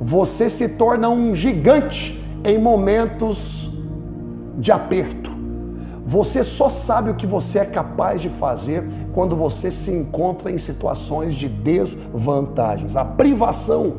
Você 0.00 0.50
se 0.50 0.70
torna 0.70 1.08
um 1.08 1.34
gigante 1.34 2.22
em 2.44 2.58
momentos 2.58 3.70
de 4.58 4.70
aperto. 4.72 5.30
Você 6.04 6.44
só 6.44 6.68
sabe 6.68 7.10
o 7.10 7.14
que 7.14 7.26
você 7.26 7.60
é 7.60 7.64
capaz 7.64 8.20
de 8.20 8.28
fazer 8.28 8.84
quando 9.12 9.34
você 9.34 9.70
se 9.70 9.90
encontra 9.90 10.52
em 10.52 10.58
situações 10.58 11.34
de 11.34 11.48
desvantagens. 11.48 12.96
A 12.96 13.04
privação, 13.04 13.96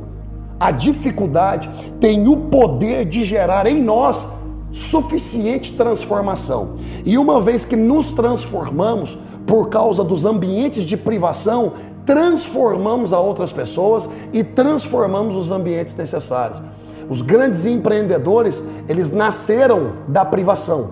a 0.59 0.71
dificuldade 0.71 1.69
tem 1.99 2.27
o 2.27 2.37
poder 2.49 3.05
de 3.05 3.25
gerar 3.25 3.67
em 3.67 3.81
nós 3.81 4.29
suficiente 4.77 5.73
transformação. 5.73 6.75
E 7.03 7.17
uma 7.17 7.41
vez 7.41 7.65
que 7.65 7.75
nos 7.75 8.13
transformamos 8.13 9.17
por 9.45 9.69
causa 9.69 10.03
dos 10.03 10.23
ambientes 10.23 10.83
de 10.83 10.95
privação, 10.95 11.73
transformamos 12.05 13.11
a 13.11 13.19
outras 13.19 13.51
pessoas 13.51 14.07
e 14.31 14.43
transformamos 14.43 15.35
os 15.35 15.51
ambientes 15.51 15.95
necessários. 15.95 16.61
Os 17.09 17.21
grandes 17.21 17.65
empreendedores, 17.65 18.63
eles 18.87 19.11
nasceram 19.11 19.93
da 20.07 20.23
privação. 20.23 20.91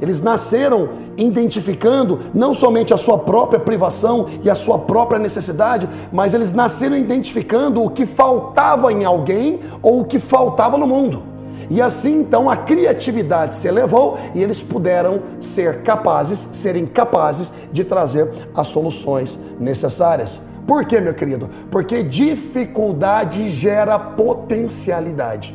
Eles 0.00 0.20
nasceram 0.20 0.90
identificando 1.16 2.18
não 2.34 2.52
somente 2.52 2.92
a 2.92 2.96
sua 2.96 3.18
própria 3.18 3.58
privação 3.58 4.26
e 4.42 4.50
a 4.50 4.54
sua 4.54 4.78
própria 4.78 5.18
necessidade, 5.18 5.88
mas 6.12 6.34
eles 6.34 6.52
nasceram 6.52 6.96
identificando 6.96 7.82
o 7.82 7.90
que 7.90 8.04
faltava 8.04 8.92
em 8.92 9.04
alguém 9.04 9.60
ou 9.82 10.00
o 10.00 10.04
que 10.04 10.18
faltava 10.18 10.76
no 10.76 10.86
mundo. 10.86 11.33
E 11.70 11.80
assim 11.80 12.20
então 12.20 12.48
a 12.48 12.56
criatividade 12.56 13.54
se 13.54 13.68
elevou 13.68 14.18
e 14.34 14.42
eles 14.42 14.60
puderam 14.60 15.22
ser 15.40 15.82
capazes, 15.82 16.38
serem 16.38 16.86
capazes 16.86 17.52
de 17.72 17.84
trazer 17.84 18.28
as 18.54 18.68
soluções 18.68 19.38
necessárias. 19.58 20.42
Por 20.66 20.84
quê, 20.84 21.00
meu 21.00 21.14
querido? 21.14 21.50
Porque 21.70 22.02
dificuldade 22.02 23.50
gera 23.50 23.98
potencialidade. 23.98 25.54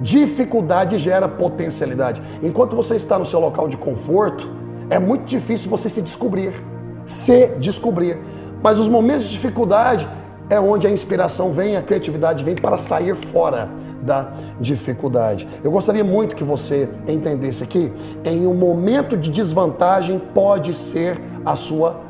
Dificuldade 0.00 0.98
gera 0.98 1.28
potencialidade. 1.28 2.22
Enquanto 2.42 2.76
você 2.76 2.94
está 2.94 3.18
no 3.18 3.26
seu 3.26 3.40
local 3.40 3.66
de 3.66 3.76
conforto, 3.76 4.48
é 4.88 4.98
muito 4.98 5.24
difícil 5.24 5.68
você 5.68 5.88
se 5.88 6.00
descobrir, 6.00 6.64
se 7.04 7.48
descobrir. 7.58 8.18
Mas 8.62 8.78
os 8.78 8.88
momentos 8.88 9.24
de 9.24 9.30
dificuldade 9.30 10.08
é 10.48 10.58
onde 10.58 10.86
a 10.86 10.90
inspiração 10.90 11.52
vem, 11.52 11.76
a 11.76 11.82
criatividade 11.82 12.44
vem 12.44 12.54
para 12.54 12.78
sair 12.78 13.14
fora 13.14 13.68
da 14.02 14.32
dificuldade. 14.60 15.48
Eu 15.62 15.70
gostaria 15.70 16.04
muito 16.04 16.36
que 16.36 16.44
você 16.44 16.88
entendesse 17.06 17.64
aqui, 17.64 17.92
em 18.24 18.46
um 18.46 18.54
momento 18.54 19.16
de 19.16 19.30
desvantagem 19.30 20.20
pode 20.34 20.72
ser 20.72 21.20
a 21.44 21.54
sua 21.56 22.00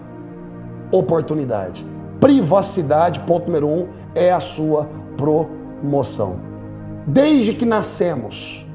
oportunidade. 0.90 1.86
Privacidade, 2.20 3.20
ponto 3.20 3.46
número 3.46 3.68
um, 3.68 3.88
é 4.14 4.32
a 4.32 4.40
sua 4.40 4.88
promoção. 5.16 6.40
Desde 7.06 7.54
que 7.54 7.64
nascemos, 7.64 8.66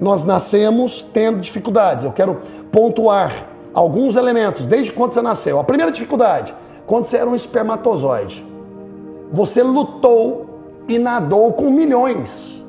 nós 0.00 0.24
nascemos 0.24 1.02
tendo 1.02 1.40
dificuldades. 1.40 2.04
Eu 2.04 2.12
quero 2.12 2.40
pontuar 2.70 3.48
alguns 3.74 4.16
elementos 4.16 4.66
desde 4.66 4.92
quando 4.92 5.14
você 5.14 5.22
nasceu. 5.22 5.60
A 5.60 5.64
primeira 5.64 5.92
dificuldade, 5.92 6.54
quando 6.86 7.04
você 7.04 7.18
era 7.18 7.28
um 7.28 7.34
espermatozoide. 7.34 8.46
Você 9.30 9.62
lutou 9.62 10.51
e 10.88 10.98
nadou 10.98 11.52
com 11.52 11.70
milhões 11.70 12.62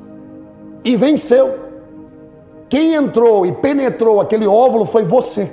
e 0.84 0.96
venceu. 0.96 1.60
Quem 2.70 2.96
entrou 2.96 3.46
e 3.46 3.51
penetrou 3.51 4.20
aquele 4.20 4.48
óvulo 4.48 4.86
foi 4.86 5.03
você. 5.03 5.51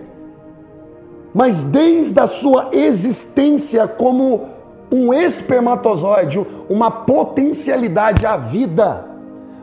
Mas 1.34 1.62
desde 1.62 2.18
a 2.18 2.26
sua 2.26 2.70
existência 2.72 3.86
como 3.86 4.48
um 4.90 5.14
espermatozoide, 5.14 6.44
uma 6.68 6.90
potencialidade 6.90 8.26
à 8.26 8.36
vida, 8.36 9.06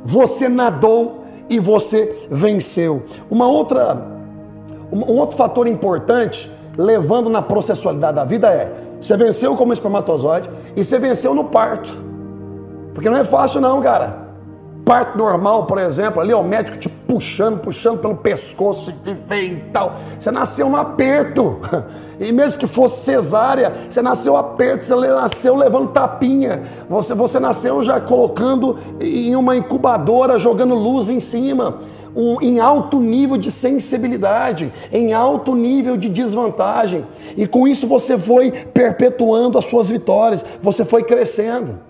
Você 0.06 0.48
nadou 0.48 1.26
e 1.50 1.60
você 1.60 2.28
venceu. 2.30 3.04
Uma 3.30 3.46
outra, 3.48 4.08
um 4.90 5.18
outro 5.18 5.36
fator 5.36 5.68
importante, 5.68 6.50
levando 6.78 7.30
na 7.30 7.42
processualidade 7.42 8.16
da 8.16 8.24
vida, 8.24 8.48
é: 8.48 8.72
você 9.02 9.18
venceu 9.18 9.58
como 9.58 9.74
espermatozoide 9.74 10.50
e 10.78 10.84
você 10.84 10.98
venceu 10.98 11.34
no 11.34 11.46
parto. 11.46 12.07
Porque 12.98 13.12
não 13.12 13.18
é 13.18 13.24
fácil, 13.24 13.62
não, 13.62 13.80
cara. 13.80 14.26
Parto 14.84 15.20
normal, 15.20 15.68
por 15.68 15.78
exemplo, 15.78 16.20
ali, 16.20 16.34
ó, 16.34 16.42
o 16.42 16.44
médico 16.44 16.80
te 16.80 16.90
puxando, 16.90 17.60
puxando 17.60 18.00
pelo 18.00 18.16
pescoço 18.16 18.92
e 19.06 19.14
vem 19.14 19.54
e 19.54 19.60
tal. 19.72 19.94
Você 20.18 20.32
nasceu 20.32 20.68
no 20.68 20.78
aperto. 20.78 21.60
E 22.20 22.32
mesmo 22.34 22.58
que 22.58 22.66
fosse 22.66 23.02
cesárea, 23.02 23.72
você 23.88 24.02
nasceu 24.02 24.36
aperto, 24.36 24.84
você 24.84 24.96
nasceu 24.96 25.56
levando 25.56 25.92
tapinha. 25.92 26.64
Você, 26.90 27.14
você 27.14 27.40
nasceu 27.40 27.84
já 27.84 28.02
colocando 28.02 28.76
em 29.00 29.36
uma 29.36 29.56
incubadora, 29.56 30.40
jogando 30.40 30.74
luz 30.74 31.12
em 31.12 31.20
cima. 31.20 31.78
Um, 32.16 32.42
em 32.42 32.60
alto 32.60 33.00
nível 33.00 33.38
de 33.38 33.52
sensibilidade, 33.52 34.74
em 34.92 35.14
alto 35.14 35.54
nível 35.54 35.96
de 35.96 36.10
desvantagem. 36.10 37.06
E 37.38 37.46
com 37.46 37.68
isso 37.68 37.88
você 37.88 38.18
foi 38.18 38.50
perpetuando 38.50 39.60
as 39.60 39.66
suas 39.66 39.92
vitórias, 39.92 40.44
você 40.60 40.84
foi 40.84 41.04
crescendo. 41.04 41.86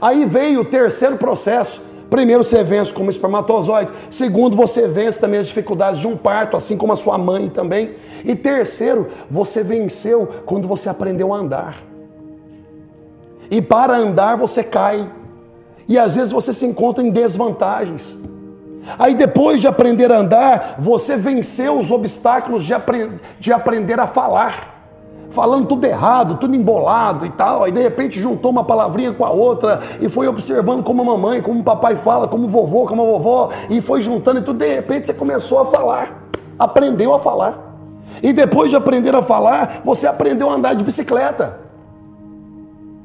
Aí 0.00 0.24
veio 0.24 0.60
o 0.60 0.64
terceiro 0.64 1.16
processo. 1.16 1.82
Primeiro, 2.08 2.44
você 2.44 2.62
vence 2.62 2.92
como 2.92 3.10
espermatozoide. 3.10 3.92
Segundo, 4.10 4.56
você 4.56 4.86
vence 4.86 5.20
também 5.20 5.40
as 5.40 5.48
dificuldades 5.48 6.00
de 6.00 6.06
um 6.06 6.16
parto, 6.16 6.56
assim 6.56 6.76
como 6.76 6.92
a 6.92 6.96
sua 6.96 7.18
mãe 7.18 7.48
também. 7.48 7.94
E 8.24 8.34
terceiro, 8.34 9.08
você 9.28 9.62
venceu 9.62 10.28
quando 10.44 10.68
você 10.68 10.88
aprendeu 10.88 11.32
a 11.32 11.38
andar. 11.38 11.82
E 13.50 13.60
para 13.60 13.96
andar, 13.96 14.36
você 14.36 14.62
cai. 14.62 15.10
E 15.88 15.98
às 15.98 16.16
vezes 16.16 16.32
você 16.32 16.52
se 16.52 16.66
encontra 16.66 17.04
em 17.04 17.10
desvantagens. 17.10 18.16
Aí 18.98 19.14
depois 19.14 19.60
de 19.60 19.66
aprender 19.66 20.12
a 20.12 20.18
andar, 20.18 20.76
você 20.78 21.16
venceu 21.16 21.78
os 21.78 21.90
obstáculos 21.90 22.64
de, 22.64 22.72
de 23.40 23.52
aprender 23.52 23.98
a 23.98 24.06
falar 24.06 24.75
falando 25.30 25.66
tudo 25.66 25.84
errado, 25.84 26.36
tudo 26.36 26.54
embolado 26.54 27.26
e 27.26 27.30
tal. 27.30 27.64
Aí 27.64 27.72
de 27.72 27.82
repente 27.82 28.20
juntou 28.20 28.50
uma 28.50 28.64
palavrinha 28.64 29.12
com 29.12 29.24
a 29.24 29.30
outra 29.30 29.80
e 30.00 30.08
foi 30.08 30.28
observando 30.28 30.82
como 30.82 31.02
a 31.02 31.04
mamãe, 31.04 31.42
como 31.42 31.60
o 31.60 31.64
papai 31.64 31.96
fala, 31.96 32.28
como 32.28 32.46
o 32.46 32.50
vovô, 32.50 32.86
como 32.86 33.02
a 33.02 33.06
vovó, 33.06 33.50
e 33.70 33.80
foi 33.80 34.02
juntando 34.02 34.40
e 34.40 34.42
tudo. 34.42 34.58
De 34.58 34.74
repente 34.74 35.06
você 35.06 35.14
começou 35.14 35.60
a 35.60 35.66
falar, 35.66 36.28
aprendeu 36.58 37.14
a 37.14 37.18
falar. 37.18 37.66
E 38.22 38.32
depois 38.32 38.70
de 38.70 38.76
aprender 38.76 39.14
a 39.14 39.22
falar, 39.22 39.82
você 39.84 40.06
aprendeu 40.06 40.48
a 40.48 40.54
andar 40.54 40.74
de 40.74 40.84
bicicleta. 40.84 41.60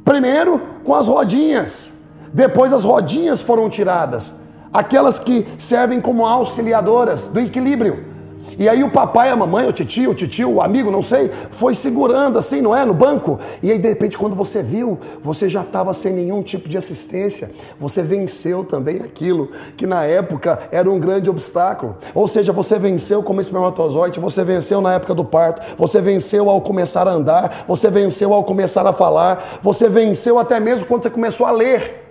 Primeiro 0.05 0.61
com 0.83 0.95
as 0.95 1.07
rodinhas, 1.07 1.91
depois 2.33 2.71
as 2.73 2.83
rodinhas 2.83 3.41
foram 3.41 3.69
tiradas, 3.69 4.41
aquelas 4.73 5.19
que 5.19 5.45
servem 5.57 5.99
como 5.99 6.25
auxiliadoras 6.25 7.27
do 7.27 7.39
equilíbrio. 7.39 8.11
E 8.58 8.67
aí 8.67 8.84
o 8.84 8.89
papai, 8.89 9.29
a 9.29 9.36
mamãe, 9.36 9.67
o 9.67 9.74
tio, 9.74 10.12
o 10.12 10.15
tio, 10.15 10.55
o 10.55 10.62
amigo, 10.62 10.91
não 10.91 11.01
sei, 11.01 11.29
foi 11.51 11.74
segurando 11.74 12.38
assim, 12.38 12.62
não 12.62 12.75
é? 12.75 12.86
No 12.86 12.93
banco. 12.93 13.39
E 13.62 13.72
aí 13.72 13.79
de 13.79 13.88
repente, 13.88 14.17
quando 14.17 14.36
você 14.36 14.62
viu, 14.62 15.00
você 15.24 15.50
já 15.50 15.62
estava 15.62 15.93
sem 15.93 16.13
nenhum 16.13 16.41
tipo 16.41 16.67
de 16.70 16.77
assistência. 16.77 17.51
Você 17.79 18.01
venceu 18.01 18.63
também 18.63 18.98
aquilo 18.98 19.50
que 19.77 19.86
na 19.86 20.03
época 20.03 20.60
era 20.72 20.89
um 20.89 21.00
grande 21.00 21.29
obstáculo. 21.29 21.96
Ou 22.13 22.27
seja, 22.27 22.51
você 22.51 22.77
venceu 22.77 23.24
como 23.24 23.41
espermatozoide, 23.41 24.20
você 24.20 24.43
venceu 24.43 24.81
na 24.81 24.93
época 24.93 25.13
do 25.13 25.25
parto, 25.25 25.62
você 25.77 26.01
venceu 26.01 26.50
ao 26.50 26.62
começar 26.62 27.08
a 27.08 27.12
andar, 27.12 27.65
você 27.67 27.89
venceu 27.89 28.34
ao 28.34 28.43
começar 28.43 28.86
a 28.86 28.93
falar, 28.93 29.60
você 29.62 29.89
venceu 29.89 30.38
até 30.39 30.60
mesmo 30.60 30.88
quando 30.88 31.03
você 31.03 31.10
começou 31.10 31.46
a 31.46 31.51
ler. 31.51 32.01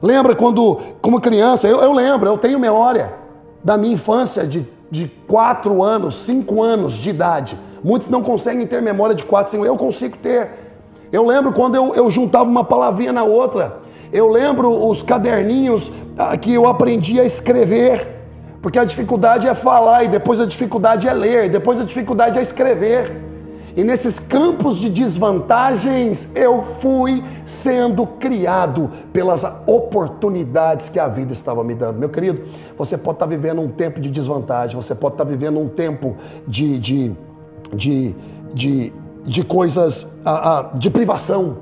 Lembra 0.00 0.34
quando, 0.34 0.78
como 1.00 1.20
criança, 1.20 1.66
eu, 1.66 1.80
eu 1.80 1.92
lembro, 1.92 2.28
eu 2.28 2.38
tenho 2.38 2.58
memória 2.58 3.12
da 3.64 3.76
minha 3.76 3.94
infância 3.94 4.46
de 4.46 4.64
de 4.90 5.08
4 5.26 5.82
anos, 5.82 6.16
5 6.18 6.62
anos 6.62 6.94
de 6.94 7.10
idade. 7.10 7.58
Muitos 7.82 8.08
não 8.08 8.22
conseguem 8.22 8.66
ter 8.66 8.82
memória 8.82 9.14
de 9.14 9.24
4, 9.24 9.52
5 9.52 9.64
Eu 9.64 9.76
consigo 9.76 10.16
ter. 10.16 10.50
Eu 11.12 11.26
lembro 11.26 11.52
quando 11.52 11.74
eu, 11.74 11.94
eu 11.94 12.10
juntava 12.10 12.44
uma 12.44 12.64
palavrinha 12.64 13.12
na 13.12 13.24
outra. 13.24 13.78
Eu 14.12 14.28
lembro 14.28 14.70
os 14.88 15.02
caderninhos 15.02 15.92
ah, 16.16 16.36
que 16.36 16.52
eu 16.52 16.66
aprendi 16.66 17.20
a 17.20 17.24
escrever. 17.24 18.16
Porque 18.60 18.78
a 18.78 18.84
dificuldade 18.84 19.46
é 19.46 19.54
falar, 19.54 20.04
e 20.04 20.08
depois 20.08 20.40
a 20.40 20.46
dificuldade 20.46 21.06
é 21.06 21.12
ler, 21.12 21.44
e 21.44 21.48
depois 21.48 21.80
a 21.80 21.84
dificuldade 21.84 22.38
é 22.38 22.42
escrever. 22.42 23.27
E 23.78 23.84
nesses 23.84 24.18
campos 24.18 24.78
de 24.78 24.90
desvantagens, 24.90 26.32
eu 26.34 26.64
fui 26.80 27.22
sendo 27.44 28.04
criado 28.04 28.90
pelas 29.12 29.44
oportunidades 29.68 30.88
que 30.88 30.98
a 30.98 31.06
vida 31.06 31.32
estava 31.32 31.62
me 31.62 31.76
dando. 31.76 31.96
Meu 31.96 32.08
querido, 32.08 32.42
você 32.76 32.98
pode 32.98 33.14
estar 33.14 33.26
vivendo 33.26 33.60
um 33.60 33.68
tempo 33.68 34.00
de 34.00 34.10
desvantagem, 34.10 34.74
você 34.74 34.96
pode 34.96 35.14
estar 35.14 35.22
vivendo 35.22 35.60
um 35.60 35.68
tempo 35.68 36.16
de, 36.44 36.76
de, 36.76 37.12
de, 37.72 38.16
de, 38.52 38.92
de 39.24 39.44
coisas, 39.44 40.16
de 40.74 40.90
privação. 40.90 41.58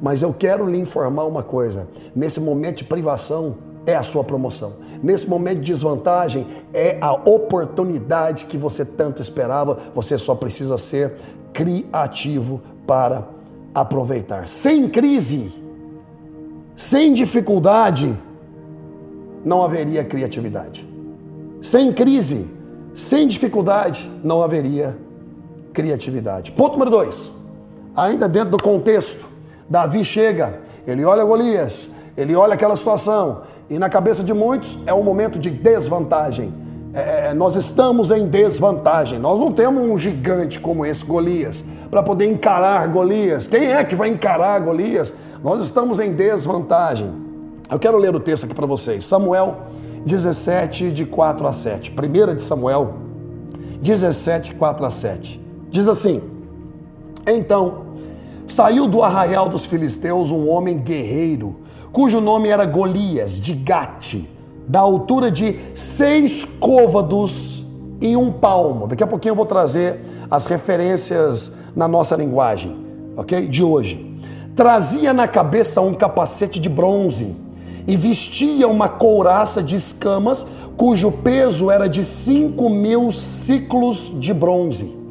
Mas 0.00 0.22
eu 0.22 0.32
quero 0.32 0.66
lhe 0.66 0.78
informar 0.78 1.26
uma 1.26 1.42
coisa: 1.42 1.86
nesse 2.16 2.40
momento 2.40 2.78
de 2.78 2.84
privação, 2.84 3.58
é 3.84 3.94
a 3.94 4.02
sua 4.02 4.24
promoção. 4.24 4.72
Nesse 5.02 5.28
momento 5.28 5.58
de 5.58 5.72
desvantagem, 5.72 6.46
é 6.72 6.96
a 7.00 7.12
oportunidade 7.12 8.46
que 8.46 8.56
você 8.56 8.84
tanto 8.84 9.20
esperava, 9.20 9.76
você 9.92 10.16
só 10.16 10.32
precisa 10.34 10.78
ser 10.78 11.12
criativo 11.52 12.60
para 12.86 13.28
aproveitar. 13.74 14.48
Sem 14.48 14.88
crise, 14.88 15.52
sem 16.76 17.12
dificuldade, 17.12 18.16
não 19.44 19.62
haveria 19.62 20.04
criatividade. 20.04 20.88
Sem 21.60 21.92
crise, 21.92 22.50
sem 22.94 23.26
dificuldade, 23.26 24.10
não 24.22 24.42
haveria 24.42 24.98
criatividade. 25.72 26.52
Ponto 26.52 26.72
número 26.72 26.90
dois. 26.90 27.32
Ainda 27.94 28.28
dentro 28.28 28.50
do 28.50 28.62
contexto, 28.62 29.26
Davi 29.68 30.04
chega, 30.04 30.60
ele 30.86 31.04
olha 31.04 31.24
Golias, 31.24 31.90
ele 32.16 32.34
olha 32.34 32.54
aquela 32.54 32.76
situação, 32.76 33.42
e 33.70 33.78
na 33.78 33.88
cabeça 33.88 34.22
de 34.22 34.34
muitos 34.34 34.78
é 34.86 34.92
um 34.92 35.02
momento 35.02 35.38
de 35.38 35.50
desvantagem. 35.50 36.52
É, 36.94 37.28
é, 37.28 37.34
nós 37.34 37.56
estamos 37.56 38.10
em 38.10 38.26
desvantagem. 38.26 39.18
Nós 39.18 39.40
não 39.40 39.50
temos 39.50 39.82
um 39.82 39.96
gigante 39.96 40.60
como 40.60 40.84
esse 40.84 41.04
Golias 41.04 41.64
para 41.90 42.02
poder 42.02 42.26
encarar 42.26 42.86
Golias. 42.88 43.46
Quem 43.46 43.72
é 43.72 43.82
que 43.82 43.94
vai 43.94 44.10
encarar 44.10 44.60
Golias? 44.60 45.14
Nós 45.42 45.62
estamos 45.62 45.98
em 46.00 46.12
desvantagem. 46.12 47.10
Eu 47.70 47.78
quero 47.78 47.96
ler 47.96 48.14
o 48.14 48.20
texto 48.20 48.44
aqui 48.44 48.54
para 48.54 48.66
vocês. 48.66 49.06
Samuel 49.06 49.56
17, 50.04 50.90
de 50.90 51.06
4 51.06 51.46
a 51.46 51.52
7. 51.52 51.92
Primeira 51.92 52.34
de 52.34 52.42
Samuel 52.42 52.94
17, 53.80 54.54
4 54.56 54.84
a 54.84 54.90
7. 54.90 55.42
Diz 55.70 55.88
assim: 55.88 56.20
Então 57.26 57.86
saiu 58.46 58.86
do 58.86 59.02
arraial 59.02 59.48
dos 59.48 59.64
filisteus 59.64 60.30
um 60.30 60.46
homem 60.46 60.76
guerreiro, 60.76 61.60
cujo 61.90 62.20
nome 62.20 62.50
era 62.50 62.66
Golias, 62.66 63.40
de 63.40 63.54
Gate 63.54 64.26
da 64.66 64.80
altura 64.80 65.30
de 65.30 65.56
seis 65.74 66.44
côvados 66.44 67.64
em 68.00 68.16
um 68.16 68.32
palmo. 68.32 68.88
Daqui 68.88 69.02
a 69.02 69.06
pouquinho 69.06 69.32
eu 69.32 69.36
vou 69.36 69.46
trazer 69.46 70.00
as 70.30 70.46
referências 70.46 71.52
na 71.74 71.86
nossa 71.86 72.16
linguagem, 72.16 72.76
ok? 73.16 73.46
De 73.46 73.62
hoje. 73.62 74.10
Trazia 74.54 75.12
na 75.12 75.26
cabeça 75.26 75.80
um 75.80 75.94
capacete 75.94 76.60
de 76.60 76.68
bronze 76.68 77.34
e 77.86 77.96
vestia 77.96 78.68
uma 78.68 78.88
couraça 78.88 79.62
de 79.62 79.76
escamas 79.76 80.46
cujo 80.76 81.10
peso 81.10 81.70
era 81.70 81.88
de 81.88 82.04
cinco 82.04 82.68
mil 82.68 83.10
ciclos 83.12 84.12
de 84.18 84.32
bronze. 84.32 85.02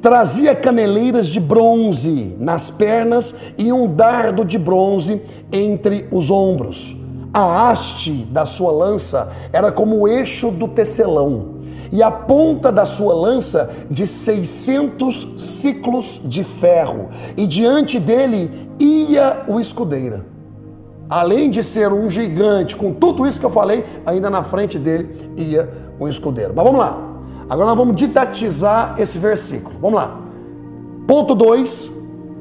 Trazia 0.00 0.54
caneleiras 0.54 1.28
de 1.28 1.38
bronze 1.38 2.34
nas 2.38 2.70
pernas 2.70 3.36
e 3.56 3.72
um 3.72 3.86
dardo 3.86 4.44
de 4.44 4.58
bronze 4.58 5.22
entre 5.52 6.08
os 6.10 6.30
ombros. 6.30 7.01
A 7.34 7.70
haste 7.70 8.26
da 8.30 8.44
sua 8.44 8.70
lança 8.70 9.32
era 9.52 9.72
como 9.72 10.00
o 10.00 10.08
eixo 10.08 10.50
do 10.50 10.68
tecelão, 10.68 11.62
e 11.90 12.02
a 12.02 12.10
ponta 12.10 12.70
da 12.70 12.84
sua 12.84 13.14
lança 13.14 13.74
de 13.90 14.06
600 14.06 15.34
ciclos 15.38 16.20
de 16.24 16.44
ferro, 16.44 17.08
e 17.36 17.46
diante 17.46 17.98
dele 17.98 18.70
ia 18.78 19.44
o 19.48 19.58
escudeira. 19.58 20.26
Além 21.08 21.50
de 21.50 21.62
ser 21.62 21.92
um 21.92 22.10
gigante, 22.10 22.76
com 22.76 22.92
tudo 22.92 23.26
isso 23.26 23.40
que 23.40 23.46
eu 23.46 23.50
falei, 23.50 23.84
ainda 24.04 24.28
na 24.28 24.42
frente 24.42 24.78
dele 24.78 25.32
ia 25.36 25.70
um 25.98 26.08
escudeiro. 26.08 26.52
Mas 26.54 26.64
vamos 26.64 26.80
lá. 26.80 26.98
Agora 27.48 27.68
nós 27.68 27.76
vamos 27.76 27.96
didatizar 27.96 28.94
esse 28.98 29.18
versículo. 29.18 29.74
Vamos 29.80 29.96
lá. 29.96 30.18
Ponto 31.06 31.34
2, 31.34 31.90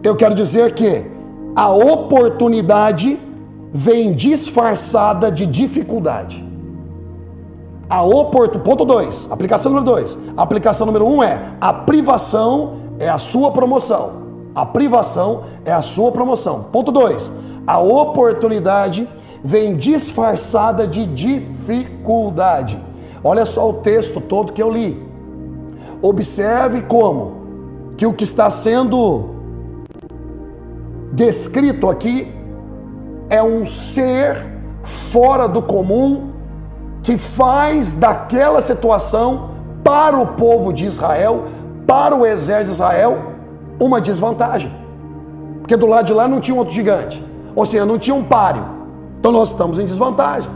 eu 0.04 0.16
quero 0.16 0.34
dizer 0.34 0.74
que 0.74 1.06
a 1.56 1.70
oportunidade 1.70 3.20
vem 3.72 4.14
disfarçada 4.14 5.32
de 5.32 5.46
dificuldade. 5.46 6.44
A 7.90 8.04
oportunidade. 8.04 8.64
Ponto 8.64 8.86
2. 8.86 9.30
Aplicação 9.32 9.72
número 9.72 9.86
2. 9.96 10.18
Aplicação 10.38 10.86
número 10.86 11.06
1 11.06 11.16
um 11.16 11.24
é 11.24 11.42
a 11.60 11.74
privação 11.74 12.82
é 13.00 13.10
a 13.10 13.18
sua 13.18 13.52
promoção. 13.52 14.22
A 14.54 14.66
privação 14.66 15.44
é 15.66 15.72
a 15.72 15.82
sua 15.82 16.12
promoção. 16.12 16.66
Ponto 16.72 16.92
2. 16.92 17.32
A 17.66 17.80
oportunidade 17.80 19.08
vem 19.44 19.76
disfarçada 19.76 20.88
de 20.88 21.06
dificuldade. 21.06 22.80
Olha 23.24 23.46
só 23.46 23.70
o 23.70 23.74
texto 23.76 24.20
todo 24.20 24.54
que 24.54 24.62
eu 24.62 24.70
li. 24.70 25.02
Observe 26.02 26.82
como 26.84 27.42
que 27.98 28.06
o 28.06 28.14
que 28.14 28.24
está 28.24 28.50
sendo 28.50 29.36
descrito 31.14 31.90
aqui 31.90 32.28
é 33.32 33.42
um 33.42 33.66
ser 33.66 34.46
fora 34.84 35.48
do 35.48 35.62
comum 35.62 36.32
que 37.02 37.18
faz 37.18 37.94
daquela 37.94 38.62
situação 38.62 39.52
para 39.82 40.20
o 40.20 40.28
povo 40.28 40.74
de 40.74 40.86
Israel, 40.86 41.46
para 41.88 42.14
o 42.14 42.26
exército 42.26 42.66
de 42.66 42.72
Israel, 42.74 43.18
uma 43.80 44.02
desvantagem. 44.02 44.72
Porque 45.62 45.78
do 45.78 45.88
lado 45.88 46.08
de 46.08 46.14
lá 46.14 46.28
não 46.28 46.42
tinha 46.42 46.58
outro 46.58 46.74
gigante. 46.74 47.26
Ou 47.56 47.66
seja, 47.66 47.86
não 47.86 47.98
tinha 47.98 48.16
um 48.16 48.24
páreo. 48.24 48.66
Então 49.18 49.32
nós 49.32 49.52
estamos 49.52 49.80
em 49.80 49.86
desvantagem. 49.86 50.52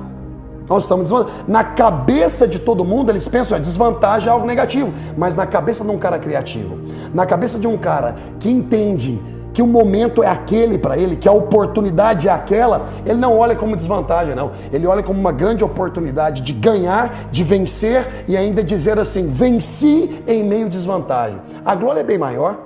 Nós 0.68 0.84
estamos. 0.84 1.10
Na 1.48 1.64
cabeça 1.64 2.46
de 2.46 2.60
todo 2.60 2.84
mundo, 2.84 3.10
eles 3.10 3.26
pensam, 3.26 3.58
que 3.58 3.64
desvantagem 3.64 4.28
é 4.28 4.32
algo 4.32 4.46
negativo. 4.46 4.94
Mas 5.18 5.34
na 5.34 5.46
cabeça 5.46 5.84
de 5.84 5.92
um 5.92 5.98
cara 5.98 6.20
criativo, 6.20 6.78
na 7.14 7.26
cabeça 7.26 7.58
de 7.58 7.68
um 7.68 7.78
cara 7.78 8.16
que 8.38 8.50
entende 8.50 9.22
que 9.56 9.62
o 9.62 9.68
momento 9.68 10.22
é 10.22 10.28
aquele 10.28 10.78
para 10.78 10.98
ele, 10.98 11.16
que 11.16 11.30
a 11.30 11.32
oportunidade 11.32 12.28
é 12.28 12.32
aquela, 12.32 12.90
ele 13.06 13.16
não 13.16 13.38
olha 13.38 13.56
como 13.56 13.74
desvantagem, 13.74 14.36
não. 14.36 14.52
Ele 14.70 14.86
olha 14.86 15.02
como 15.02 15.18
uma 15.18 15.32
grande 15.32 15.64
oportunidade 15.64 16.42
de 16.42 16.52
ganhar, 16.52 17.30
de 17.32 17.42
vencer 17.42 18.26
e 18.28 18.36
ainda 18.36 18.62
dizer 18.62 19.00
assim: 19.00 19.30
venci 19.30 20.22
em 20.28 20.44
meio 20.44 20.68
desvantagem. 20.68 21.40
A 21.64 21.74
glória 21.74 22.02
é 22.02 22.04
bem 22.04 22.18
maior. 22.18 22.60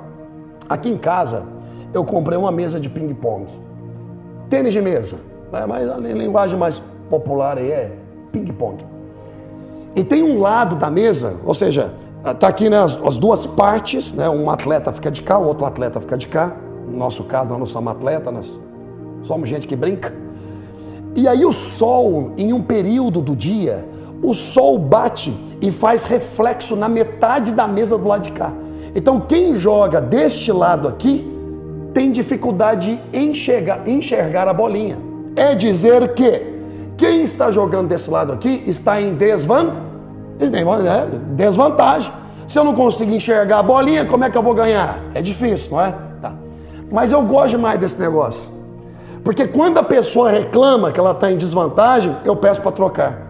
Aqui 0.68 0.90
em 0.90 0.98
casa, 0.98 1.44
eu 1.94 2.04
comprei 2.04 2.40
uma 2.40 2.52
mesa 2.52 2.80
de 2.80 2.90
ping-pong. 2.90 3.46
Tênis 4.50 4.74
de 4.74 4.82
mesa, 4.82 5.18
né? 5.54 5.68
mas 5.68 5.88
a 5.88 5.98
linguagem 5.98 6.58
mais 6.58 6.82
popular 7.08 7.60
aí 7.60 7.70
é 7.70 7.92
ping-pong. 8.32 8.84
E 9.96 10.04
tem 10.04 10.24
um 10.24 10.42
lado 10.42 10.76
da 10.76 10.90
mesa, 10.90 11.36
ou 11.46 11.54
seja, 11.54 11.94
tá 12.40 12.48
aqui 12.48 12.68
né, 12.68 12.82
as, 12.82 13.00
as 13.06 13.16
duas 13.16 13.46
partes, 13.46 14.12
né? 14.12 14.28
Um 14.28 14.50
atleta 14.50 14.92
fica 14.92 15.12
de 15.12 15.22
cá, 15.22 15.38
o 15.38 15.46
outro 15.46 15.66
atleta 15.66 16.02
fica 16.02 16.18
de 16.18 16.28
cá. 16.28 16.56
No 16.90 16.98
nosso 16.98 17.24
caso, 17.26 17.50
nós 17.50 17.60
não 17.60 17.66
somos 17.66 17.92
atletas, 17.92 18.34
nós 18.34 18.60
somos 19.24 19.48
gente 19.48 19.68
que 19.68 19.76
brinca. 19.76 20.14
E 21.16 21.28
aí 21.28 21.46
o 21.46 21.52
sol, 21.52 22.34
em 22.38 22.54
um 22.54 22.62
período 22.62 23.22
do 23.22 23.36
dia, 23.36 23.88
o 24.24 24.34
sol 24.34 24.78
bate 24.78 25.34
e 25.62 25.72
faz 25.72 26.04
reflexo 26.04 26.76
na 26.76 26.90
metade 26.90 27.52
da 27.52 27.68
mesa 27.68 27.98
do 27.98 28.08
lado 28.08 28.24
de 28.24 28.32
cá. 28.32 28.54
Então 28.96 29.20
quem 29.20 29.58
joga 29.58 30.02
deste 30.02 30.52
lado 30.52 30.88
aqui 30.88 31.26
tem 31.94 32.12
dificuldade 32.12 32.96
de 33.12 33.20
enxergar, 33.20 33.88
enxergar 33.88 34.48
a 34.48 34.54
bolinha. 34.54 34.98
É 35.36 35.56
dizer 35.56 36.14
que 36.14 36.60
quem 36.98 37.24
está 37.24 37.52
jogando 37.52 37.88
desse 37.88 38.10
lado 38.10 38.32
aqui 38.32 38.64
está 38.66 39.02
em 39.02 39.14
desvan... 39.14 39.74
É, 40.42 41.06
desvantagem. 41.34 42.14
Se 42.48 42.58
eu 42.58 42.64
não 42.64 42.74
conseguir 42.74 43.16
enxergar 43.16 43.60
a 43.60 43.64
bolinha, 43.64 44.06
como 44.06 44.24
é 44.24 44.30
que 44.30 44.38
eu 44.38 44.44
vou 44.44 44.54
ganhar? 44.54 45.02
É 45.14 45.22
difícil, 45.22 45.72
não 45.72 45.82
é? 45.82 45.94
Mas 46.92 47.12
eu 47.12 47.22
gosto 47.24 47.58
mais 47.58 47.80
desse 47.80 48.00
negócio. 48.00 48.52
Porque 49.24 49.48
quando 49.48 49.78
a 49.78 49.84
pessoa 49.84 50.30
reclama 50.30 50.92
que 50.92 51.00
ela 51.00 51.12
está 51.12 51.32
em 51.32 51.38
desvantagem, 51.38 52.16
eu 52.26 52.36
peço 52.36 52.62
para 52.62 52.72
trocar. 52.72 53.30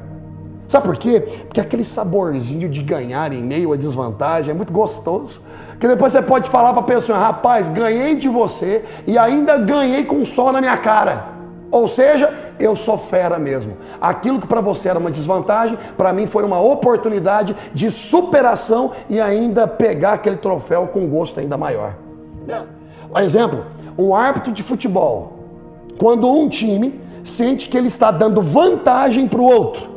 Sabe 0.67 0.85
por 0.85 0.97
quê? 0.97 1.19
Porque 1.47 1.59
aquele 1.59 1.83
saborzinho 1.83 2.69
de 2.69 2.83
ganhar 2.83 3.33
em 3.33 3.41
meio 3.41 3.73
à 3.73 3.75
desvantagem 3.75 4.51
é 4.51 4.53
muito 4.53 4.71
gostoso. 4.71 5.41
Que 5.79 5.87
depois 5.87 6.11
você 6.11 6.21
pode 6.21 6.49
falar 6.49 6.73
para 6.73 6.81
a 6.81 6.85
pessoa: 6.85 7.17
rapaz, 7.17 7.69
ganhei 7.69 8.15
de 8.15 8.29
você 8.29 8.85
e 9.07 9.17
ainda 9.17 9.57
ganhei 9.57 10.05
com 10.05 10.23
sol 10.23 10.51
na 10.51 10.61
minha 10.61 10.77
cara. 10.77 11.39
Ou 11.71 11.87
seja, 11.87 12.31
eu 12.59 12.75
sou 12.75 12.97
fera 12.97 13.39
mesmo. 13.39 13.77
Aquilo 13.99 14.39
que 14.39 14.47
para 14.47 14.61
você 14.61 14.89
era 14.89 14.99
uma 14.99 15.09
desvantagem, 15.09 15.77
para 15.97 16.13
mim 16.13 16.27
foi 16.27 16.43
uma 16.43 16.59
oportunidade 16.61 17.55
de 17.73 17.89
superação 17.89 18.91
e 19.09 19.19
ainda 19.19 19.67
pegar 19.67 20.13
aquele 20.13 20.37
troféu 20.37 20.87
com 20.87 21.07
gosto 21.07 21.39
ainda 21.39 21.57
maior. 21.57 21.95
Exemplo, 23.17 23.65
um 23.97 24.15
árbitro 24.15 24.51
de 24.51 24.63
futebol, 24.63 25.39
quando 25.97 26.29
um 26.31 26.47
time 26.47 26.99
sente 27.23 27.67
que 27.67 27.77
ele 27.77 27.87
está 27.87 28.11
dando 28.11 28.41
vantagem 28.41 29.27
para 29.27 29.41
o 29.41 29.43
outro, 29.43 29.89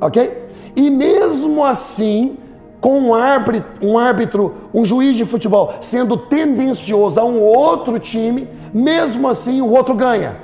ok? 0.00 0.46
E 0.74 0.90
mesmo 0.90 1.64
assim, 1.64 2.38
com 2.80 2.98
um 3.00 3.14
árbitro, 3.14 3.64
um 3.82 3.98
árbitro, 3.98 4.54
um 4.72 4.84
juiz 4.84 5.16
de 5.16 5.24
futebol 5.24 5.74
sendo 5.80 6.16
tendencioso 6.16 7.20
a 7.20 7.24
um 7.24 7.40
outro 7.40 7.98
time, 7.98 8.48
mesmo 8.72 9.28
assim 9.28 9.60
o 9.60 9.70
outro 9.70 9.94
ganha. 9.94 10.36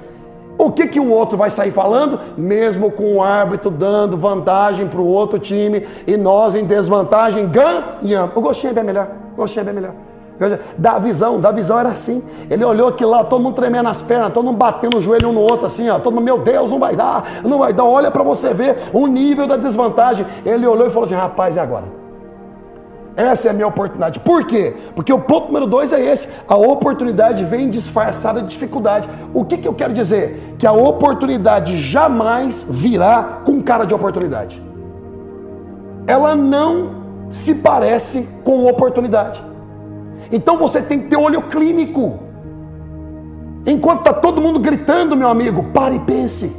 O 0.59 0.73
que, 0.73 0.89
que 0.89 0.99
o 0.99 1.09
outro 1.09 1.37
vai 1.37 1.51
sair 1.51 1.71
falando? 1.71 2.19
Mesmo 2.37 2.91
com 2.91 3.15
o 3.15 3.23
árbitro 3.23 3.71
dando 3.71 4.17
vantagem 4.17 4.89
para 4.89 5.01
o 5.01 5.07
outro 5.07 5.39
time 5.39 5.87
e 6.05 6.17
nós 6.17 6.57
em 6.57 6.65
desvantagem 6.65 7.49
ganhamos. 7.49 8.37
O 8.37 8.41
gostinho 8.41 8.73
é 8.73 8.75
bem 8.75 8.85
melhor. 8.85 9.09
O 9.35 9.37
gostinho 9.37 9.63
é 9.63 9.65
bem 9.65 9.75
melhor. 9.75 9.95
Da 10.77 10.99
visão, 10.99 11.41
da 11.41 11.51
visão 11.51 11.79
era 11.79 11.89
assim. 11.89 12.23
Ele 12.49 12.65
olhou 12.65 12.89
aqui 12.89 13.05
lá, 13.05 13.25
todo 13.25 13.43
mundo 13.43 13.55
tremendo 13.55 13.85
nas 13.85 14.01
pernas, 14.01 14.33
todo 14.33 14.45
mundo 14.45 14.57
batendo 14.57 14.99
o 14.99 15.03
joelho 15.03 15.31
um 15.31 15.33
no 15.33 15.41
outro, 15.41 15.67
assim, 15.67 15.89
ó. 15.89 15.99
Todo 15.99 16.15
mundo, 16.15 16.25
meu 16.25 16.39
Deus, 16.39 16.71
não 16.71 16.79
vai 16.79 16.95
dar, 16.95 17.25
não 17.45 17.59
vai 17.59 17.73
dar. 17.73 17.85
Olha 17.85 18.11
para 18.11 18.23
você 18.23 18.55
ver 18.55 18.77
o 18.93 19.07
nível 19.07 19.47
da 19.47 19.57
desvantagem. 19.57 20.25
Ele 20.47 20.67
olhou 20.67 20.87
e 20.87 20.91
falou 20.91 21.05
assim: 21.05 21.17
rapaz, 21.17 21.57
e 21.57 21.61
agora? 21.61 21.99
Essa 23.17 23.49
é 23.49 23.51
a 23.51 23.55
minha 23.55 23.67
oportunidade. 23.67 24.21
Por 24.21 24.47
quê? 24.47 24.77
Porque 24.95 25.13
o 25.13 25.19
ponto 25.19 25.49
número 25.49 25.67
dois 25.67 25.93
é 25.93 26.01
esse: 26.01 26.29
a 26.47 26.57
oportunidade 26.57 27.45
vem 27.45 27.69
disfarçada 27.69 28.41
de 28.41 28.47
dificuldade. 28.47 29.09
O 29.35 29.45
que, 29.45 29.59
que 29.59 29.67
eu 29.67 29.75
quero 29.75 29.93
dizer? 29.93 30.55
Que 30.57 30.69
a 30.69 30.73
oportunidade 30.73 31.79
jamais 31.79 32.65
virá 32.71 33.41
com 33.45 33.61
cara 33.61 33.85
de 33.85 33.93
oportunidade. 33.93 34.63
Ela 36.07 36.37
não 36.37 36.95
se 37.29 37.57
parece 37.57 38.29
com 38.45 38.67
oportunidade. 38.67 39.48
Então 40.31 40.57
você 40.57 40.83
tem 40.83 41.01
que 41.01 41.09
ter 41.09 41.17
olho 41.17 41.43
clínico. 41.43 42.19
Enquanto 43.67 44.01
está 44.01 44.13
todo 44.13 44.41
mundo 44.41 44.59
gritando, 44.59 45.17
meu 45.17 45.29
amigo, 45.29 45.65
pare 45.75 45.97
e 45.97 46.01
pense. 46.01 46.57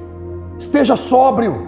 Esteja 0.57 0.95
sóbrio. 0.95 1.67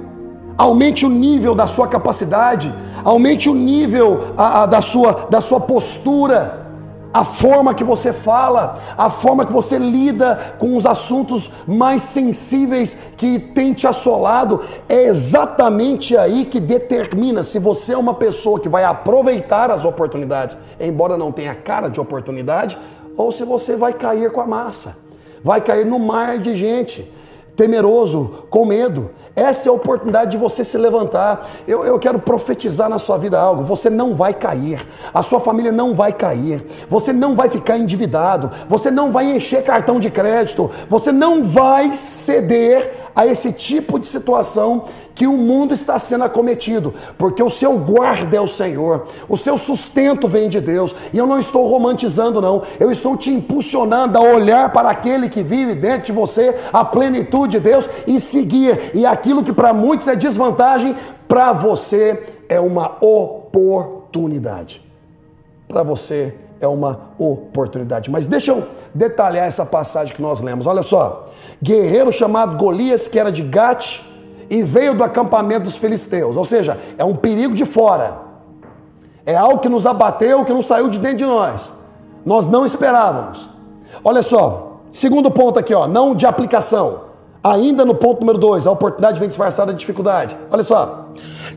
Aumente 0.57 1.05
o 1.05 1.09
nível 1.09 1.55
da 1.55 1.65
sua 1.65 1.87
capacidade. 1.87 2.73
Aumente 3.03 3.49
o 3.49 3.55
nível 3.55 4.33
a, 4.37 4.63
a, 4.63 4.65
da, 4.65 4.81
sua, 4.81 5.27
da 5.29 5.41
sua 5.41 5.59
postura 5.59 6.60
a 7.13 7.25
forma 7.25 7.73
que 7.73 7.83
você 7.83 8.13
fala, 8.13 8.79
a 8.97 9.09
forma 9.09 9.45
que 9.45 9.51
você 9.51 9.77
lida 9.77 10.55
com 10.57 10.75
os 10.75 10.85
assuntos 10.85 11.51
mais 11.67 12.01
sensíveis 12.01 12.97
que 13.17 13.37
tem 13.37 13.73
te 13.73 13.85
assolado, 13.85 14.61
é 14.87 15.03
exatamente 15.03 16.15
aí 16.15 16.45
que 16.45 16.59
determina 16.59 17.43
se 17.43 17.59
você 17.59 17.93
é 17.93 17.97
uma 17.97 18.13
pessoa 18.13 18.59
que 18.59 18.69
vai 18.69 18.83
aproveitar 18.83 19.69
as 19.69 19.83
oportunidades, 19.83 20.57
embora 20.79 21.17
não 21.17 21.31
tenha 21.31 21.53
cara 21.53 21.89
de 21.89 21.99
oportunidade, 21.99 22.77
ou 23.17 23.31
se 23.31 23.43
você 23.43 23.75
vai 23.75 23.93
cair 23.93 24.31
com 24.31 24.39
a 24.39 24.47
massa, 24.47 24.97
vai 25.43 25.59
cair 25.59 25.85
no 25.85 25.99
mar 25.99 26.37
de 26.37 26.55
gente, 26.55 27.11
temeroso, 27.55 28.45
com 28.49 28.65
medo. 28.65 29.11
Essa 29.35 29.69
é 29.69 29.71
a 29.71 29.73
oportunidade 29.73 30.31
de 30.31 30.37
você 30.37 30.63
se 30.63 30.77
levantar. 30.77 31.47
Eu, 31.67 31.85
eu 31.85 31.97
quero 31.97 32.19
profetizar 32.19 32.89
na 32.89 32.99
sua 32.99 33.17
vida 33.17 33.39
algo. 33.39 33.63
Você 33.63 33.89
não 33.89 34.13
vai 34.13 34.33
cair. 34.33 34.85
A 35.13 35.21
sua 35.21 35.39
família 35.39 35.71
não 35.71 35.95
vai 35.95 36.11
cair. 36.11 36.65
Você 36.89 37.13
não 37.13 37.35
vai 37.35 37.49
ficar 37.49 37.77
endividado. 37.77 38.51
Você 38.67 38.91
não 38.91 39.11
vai 39.11 39.31
encher 39.31 39.63
cartão 39.63 39.99
de 39.99 40.09
crédito. 40.09 40.69
Você 40.89 41.11
não 41.11 41.43
vai 41.43 41.93
ceder 41.93 42.91
a 43.15 43.25
esse 43.25 43.53
tipo 43.53 43.97
de 43.99 44.07
situação 44.07 44.85
que 45.13 45.27
o 45.27 45.33
mundo 45.33 45.73
está 45.73 45.99
sendo 45.99 46.23
acometido, 46.23 46.93
porque 47.17 47.43
o 47.43 47.49
seu 47.49 47.77
guarda 47.77 48.37
é 48.37 48.41
o 48.41 48.47
Senhor, 48.47 49.05
o 49.27 49.37
seu 49.37 49.57
sustento 49.57 50.27
vem 50.27 50.49
de 50.49 50.59
Deus, 50.59 50.95
e 51.13 51.17
eu 51.17 51.27
não 51.27 51.39
estou 51.39 51.67
romantizando, 51.67 52.41
não, 52.41 52.63
eu 52.79 52.91
estou 52.91 53.15
te 53.17 53.29
impulsionando 53.29 54.17
a 54.17 54.21
olhar 54.21 54.71
para 54.71 54.89
aquele 54.89 55.29
que 55.29 55.43
vive 55.43 55.75
dentro 55.75 56.07
de 56.07 56.11
você, 56.11 56.55
a 56.71 56.83
plenitude 56.83 57.57
de 57.57 57.59
Deus, 57.59 57.87
e 58.07 58.19
seguir, 58.19 58.91
e 58.93 59.05
aquilo 59.05 59.43
que 59.43 59.53
para 59.53 59.73
muitos 59.73 60.07
é 60.07 60.15
desvantagem, 60.15 60.95
para 61.27 61.53
você 61.53 62.21
é 62.49 62.59
uma 62.59 62.97
oportunidade. 63.01 64.83
Para 65.67 65.83
você 65.83 66.35
é 66.59 66.67
uma 66.67 67.11
oportunidade. 67.17 68.11
Mas 68.11 68.25
deixa 68.25 68.51
eu 68.51 68.67
detalhar 68.93 69.47
essa 69.47 69.65
passagem 69.65 70.13
que 70.13 70.21
nós 70.21 70.41
lemos. 70.41 70.67
Olha 70.67 70.83
só. 70.83 71.29
Guerreiro 71.63 72.11
chamado 72.11 72.57
Golias, 72.57 73.07
que 73.07 73.17
era 73.17 73.31
de 73.31 73.43
Gate, 73.43 74.01
e 74.51 74.61
veio 74.63 74.93
do 74.93 75.01
acampamento 75.01 75.63
dos 75.63 75.77
filisteus. 75.77 76.35
Ou 76.35 76.43
seja, 76.43 76.77
é 76.97 77.05
um 77.05 77.15
perigo 77.15 77.55
de 77.55 77.65
fora. 77.65 78.17
É 79.25 79.33
algo 79.33 79.59
que 79.59 79.69
nos 79.69 79.85
abateu, 79.85 80.43
que 80.43 80.51
não 80.51 80.61
saiu 80.61 80.89
de 80.89 80.99
dentro 80.99 81.19
de 81.19 81.25
nós. 81.25 81.71
Nós 82.25 82.49
não 82.49 82.65
esperávamos. 82.65 83.49
Olha 84.03 84.21
só, 84.21 84.81
segundo 84.91 85.31
ponto 85.31 85.57
aqui, 85.57 85.73
ó, 85.73 85.87
não 85.87 86.13
de 86.13 86.25
aplicação. 86.25 87.11
Ainda 87.41 87.85
no 87.85 87.95
ponto 87.95 88.19
número 88.19 88.37
2, 88.37 88.67
a 88.67 88.71
oportunidade 88.71 89.21
vem 89.21 89.29
disfarçada 89.29 89.71
de 89.71 89.79
dificuldade. 89.79 90.35
Olha 90.51 90.65
só, 90.65 91.07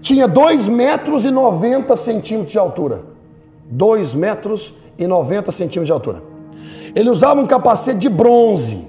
tinha 0.01 0.29
2 0.29 0.69
metros 0.69 1.25
e 1.25 1.33
90 1.33 1.97
centímetros 1.97 2.53
de 2.53 2.59
altura. 2.59 3.03
2 3.67 4.15
metros 4.15 4.73
e 4.97 5.07
90 5.09 5.51
centímetros 5.51 5.87
de 5.87 5.93
altura. 5.93 6.23
Ele 6.95 7.11
usava 7.11 7.41
um 7.41 7.47
capacete 7.47 7.99
de 7.99 8.09
bronze 8.09 8.87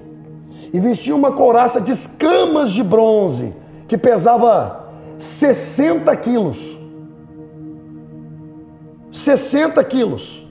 e 0.72 0.78
vestia 0.78 1.14
uma 1.16 1.32
couraça 1.32 1.80
de 1.80 1.90
escamas 1.90 2.70
de 2.70 2.84
bronze, 2.84 3.65
que 3.86 3.96
pesava 3.96 4.86
60 5.18 6.14
quilos. 6.16 6.76
60 9.10 9.82
quilos. 9.84 10.46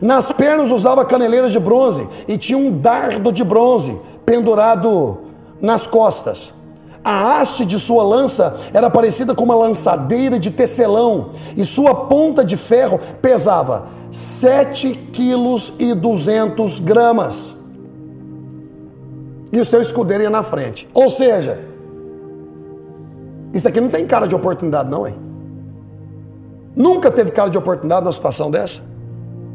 Nas 0.00 0.30
pernas 0.30 0.70
usava 0.70 1.04
caneleiras 1.04 1.52
de 1.52 1.58
bronze 1.58 2.08
e 2.28 2.36
tinha 2.36 2.58
um 2.58 2.78
dardo 2.78 3.32
de 3.32 3.42
bronze 3.42 3.98
pendurado 4.24 5.18
nas 5.60 5.86
costas. 5.86 6.52
A 7.04 7.38
haste 7.38 7.64
de 7.64 7.78
sua 7.78 8.02
lança 8.02 8.58
era 8.74 8.90
parecida 8.90 9.34
com 9.34 9.44
uma 9.44 9.54
lançadeira 9.54 10.38
de 10.38 10.50
tecelão 10.50 11.30
e 11.56 11.64
sua 11.64 11.94
ponta 11.94 12.44
de 12.44 12.56
ferro 12.56 12.98
pesava 13.22 13.86
7 14.10 14.92
quilos 15.12 15.74
e 15.78 15.94
200 15.94 16.80
gramas. 16.80 17.65
E 19.56 19.60
o 19.60 19.64
seu 19.64 19.80
escudeiro 19.80 20.22
ia 20.22 20.28
na 20.28 20.42
frente. 20.42 20.86
Ou 20.92 21.08
seja, 21.08 21.58
isso 23.54 23.66
aqui 23.66 23.80
não 23.80 23.88
tem 23.88 24.06
cara 24.06 24.26
de 24.26 24.34
oportunidade, 24.34 24.90
não, 24.90 25.06
hein? 25.06 25.16
Nunca 26.76 27.10
teve 27.10 27.30
cara 27.30 27.48
de 27.48 27.56
oportunidade 27.56 28.02
numa 28.02 28.12
situação 28.12 28.50
dessa. 28.50 28.82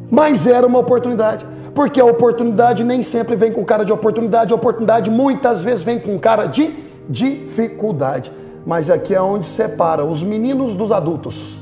Mas 0.10 0.48
era 0.48 0.66
uma 0.66 0.80
oportunidade. 0.80 1.46
Porque 1.76 2.02
a 2.02 2.06
oportunidade 2.06 2.84
nem 2.84 3.04
sempre 3.04 3.36
vem 3.36 3.52
com 3.52 3.64
cara 3.64 3.84
de 3.84 3.94
oportunidade. 3.94 4.52
A 4.52 4.56
oportunidade 4.56 5.12
muitas 5.12 5.64
vezes 5.64 5.84
vem 5.84 6.00
com 6.00 6.18
cara 6.18 6.48
de 6.48 6.74
dificuldade. 7.08 8.32
Mas 8.66 8.90
aqui 8.90 9.14
é 9.14 9.22
onde 9.22 9.46
separa 9.46 10.04
os 10.04 10.24
meninos 10.24 10.74
dos 10.74 10.92
adultos. 10.92 11.60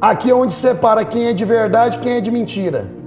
Aqui 0.00 0.30
é 0.30 0.34
onde 0.34 0.54
separa 0.54 1.04
quem 1.04 1.26
é 1.26 1.34
de 1.34 1.44
verdade 1.44 1.98
e 1.98 2.00
quem 2.00 2.14
é 2.14 2.20
de 2.22 2.30
mentira. 2.30 3.03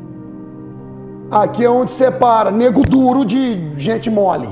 Aqui 1.30 1.66
é 1.66 1.70
onde 1.70 1.92
separa 1.92 2.52
nego 2.52 2.82
duro 2.82 3.26
de 3.26 3.74
gente 3.78 4.10
mole. 4.10 4.48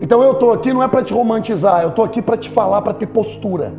Então 0.00 0.22
eu 0.22 0.32
estou 0.32 0.52
aqui 0.52 0.72
não 0.72 0.82
é 0.82 0.86
para 0.86 1.02
te 1.02 1.12
romantizar, 1.12 1.82
eu 1.82 1.88
estou 1.88 2.04
aqui 2.04 2.22
para 2.22 2.36
te 2.36 2.48
falar, 2.48 2.82
para 2.82 2.92
ter 2.92 3.06
postura. 3.06 3.74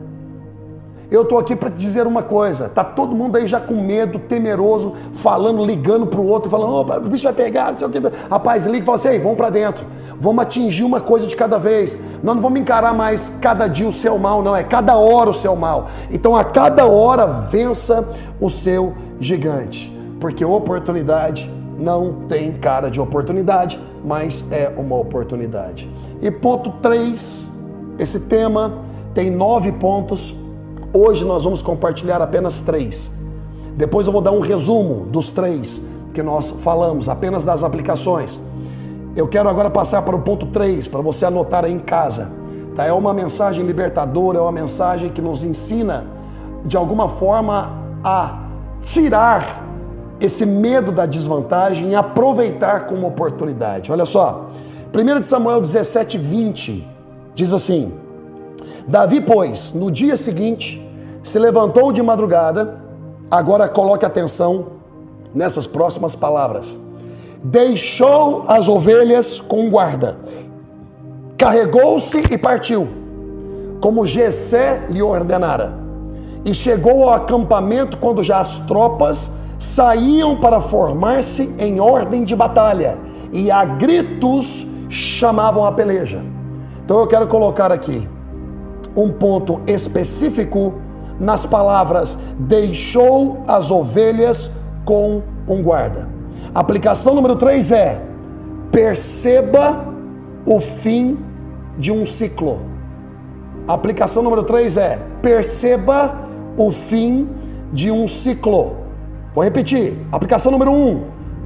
Eu 1.10 1.23
estou 1.23 1.39
aqui 1.39 1.56
para 1.56 1.71
te 1.71 1.78
dizer 1.78 2.06
uma 2.06 2.21
coisa. 2.21 2.69
Tá 2.69 2.84
todo 2.84 3.15
mundo 3.15 3.38
aí 3.38 3.47
já 3.47 3.60
com 3.60 3.73
medo, 3.73 4.19
temeroso, 4.19 4.93
falando, 5.13 5.65
ligando 5.65 6.06
para 6.06 6.19
o 6.19 6.28
outro, 6.28 6.49
falando: 6.49 6.71
oh, 6.71 6.97
o 6.97 7.10
bicho 7.10 7.23
vai 7.23 7.34
pegar. 7.34 7.75
Rapaz, 8.30 8.65
liga 8.65 8.80
e 8.80 8.86
fala 8.86 8.97
assim: 8.97 9.19
vamos 9.19 9.38
para 9.38 9.49
dentro. 9.49 9.86
Vamos 10.19 10.43
atingir 10.43 10.84
uma 10.84 10.99
coisa 10.99 11.25
de 11.25 11.36
cada 11.36 11.58
vez. 11.58 11.97
Nós 12.21 12.36
não 12.36 12.43
vamos 12.43 12.60
encarar 12.60 12.93
mais 12.93 13.30
cada 13.41 13.67
dia 13.67 13.88
o 13.88 13.91
seu 13.91 14.19
mal, 14.19 14.43
não. 14.43 14.56
É 14.56 14.63
cada 14.63 14.97
hora 14.97 15.30
o 15.30 15.34
seu 15.34 15.56
mal. 15.56 15.88
Então, 16.12 16.36
a 16.36 16.43
cada 16.43 16.86
hora, 16.86 17.25
vença 17.25 18.08
o 18.39 18.49
seu 18.49 18.93
gigante. 19.19 19.98
Porque 20.19 20.43
oportunidade 20.43 21.49
não 21.77 22.25
tem 22.27 22.51
cara 22.53 22.89
de 22.89 22.99
oportunidade, 22.99 23.79
mas 24.03 24.51
é 24.51 24.73
uma 24.77 24.95
oportunidade. 24.97 25.89
E 26.21 26.29
ponto 26.29 26.71
3, 26.82 27.49
esse 27.97 28.21
tema 28.21 28.79
tem 29.13 29.32
nove 29.32 29.71
pontos 29.71 30.36
Hoje 30.91 31.23
nós 31.23 31.43
vamos 31.43 31.62
compartilhar 31.62 32.19
apenas 32.19 32.62
três. 32.62 33.12
Depois 33.77 34.08
eu 34.08 34.13
vou 34.13 34.23
dar 34.23 34.32
um 34.32 34.39
resumo 34.39 35.05
dos 35.05 35.32
três 35.32 35.88
que 36.15 36.23
nós 36.23 36.49
falamos, 36.49 37.08
apenas 37.08 37.45
das 37.45 37.63
aplicações. 37.63 38.41
Eu 39.15 39.27
quero 39.27 39.47
agora 39.47 39.69
passar 39.69 40.01
para 40.01 40.15
o 40.15 40.21
ponto 40.23 40.47
3, 40.47 40.88
para 40.88 40.99
você 40.99 41.27
anotar 41.27 41.63
aí 41.63 41.71
em 41.71 41.77
casa. 41.77 42.32
Tá? 42.75 42.86
É 42.86 42.91
uma 42.91 43.13
mensagem 43.13 43.63
libertadora, 43.63 44.39
é 44.39 44.41
uma 44.41 44.51
mensagem 44.51 45.10
que 45.10 45.21
nos 45.21 45.43
ensina, 45.43 46.08
de 46.65 46.75
alguma 46.75 47.08
forma, 47.08 47.71
a 48.03 48.47
tirar 48.82 49.63
esse 50.19 50.45
medo 50.45 50.91
da 50.91 51.05
desvantagem 51.05 51.91
e 51.91 51.95
aproveitar 51.95 52.88
como 52.88 53.08
oportunidade. 53.08 53.91
Olha 53.91 54.05
só, 54.05 54.49
1 54.93 55.23
Samuel 55.23 55.62
17, 55.62 56.17
20 56.17 56.88
diz 57.34 57.53
assim: 57.53 57.93
Davi, 58.88 59.21
pois, 59.21 59.73
no 59.73 59.91
dia 59.91 60.17
seguinte, 60.17 60.86
se 61.23 61.38
levantou 61.39 61.91
de 61.91 62.01
madrugada. 62.01 62.79
Agora 63.29 63.69
coloque 63.69 64.05
atenção 64.05 64.79
nessas 65.34 65.67
próximas 65.67 66.15
palavras. 66.15 66.79
Deixou 67.43 68.43
as 68.47 68.67
ovelhas 68.67 69.39
com 69.39 69.69
guarda, 69.69 70.17
carregou-se 71.38 72.21
e 72.32 72.38
partiu, 72.38 72.88
como 73.79 74.05
Jessé 74.05 74.88
lhe 74.89 75.01
ordenara. 75.01 75.73
E 76.43 76.53
chegou 76.53 77.03
ao 77.03 77.13
acampamento 77.13 77.97
quando 77.97 78.23
já 78.23 78.39
as 78.39 78.60
tropas 78.60 79.34
saíam 79.59 80.37
para 80.37 80.61
formar-se 80.61 81.53
em 81.59 81.79
ordem 81.79 82.23
de 82.23 82.35
batalha, 82.35 82.97
e 83.31 83.51
a 83.51 83.63
gritos 83.65 84.65
chamavam 84.89 85.65
a 85.65 85.71
peleja. 85.71 86.23
Então 86.83 86.99
eu 86.99 87.05
quero 87.05 87.27
colocar 87.27 87.71
aqui 87.71 88.07
um 88.95 89.11
ponto 89.11 89.61
específico 89.67 90.73
nas 91.19 91.45
palavras: 91.45 92.17
deixou 92.39 93.43
as 93.47 93.69
ovelhas 93.69 94.55
com 94.85 95.21
um 95.47 95.61
guarda. 95.61 96.09
aplicação 96.55 97.13
número 97.13 97.35
3 97.35 97.71
é: 97.71 98.01
perceba 98.71 99.85
o 100.45 100.59
fim 100.59 101.19
de 101.77 101.91
um 101.91 102.05
ciclo. 102.05 102.61
aplicação 103.67 104.23
número 104.23 104.43
3 104.43 104.77
é: 104.77 104.99
perceba 105.21 106.15
o 106.57 106.71
fim 106.71 107.29
de 107.71 107.91
um 107.91 108.07
ciclo. 108.07 108.78
Vou 109.39 109.43
repetir. 109.45 109.97
aplicação 110.12 110.52
número 110.52 110.69
1: 110.69 110.75
um, 110.75 111.04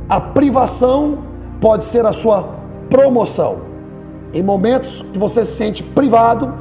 a 0.09 0.19
privação 0.19 1.19
pode 1.61 1.85
ser 1.85 2.03
a 2.07 2.11
sua 2.11 2.49
promoção. 2.89 3.57
Em 4.33 4.41
momentos 4.41 5.05
que 5.13 5.19
você 5.19 5.45
se 5.45 5.51
sente 5.51 5.83
privado, 5.83 6.51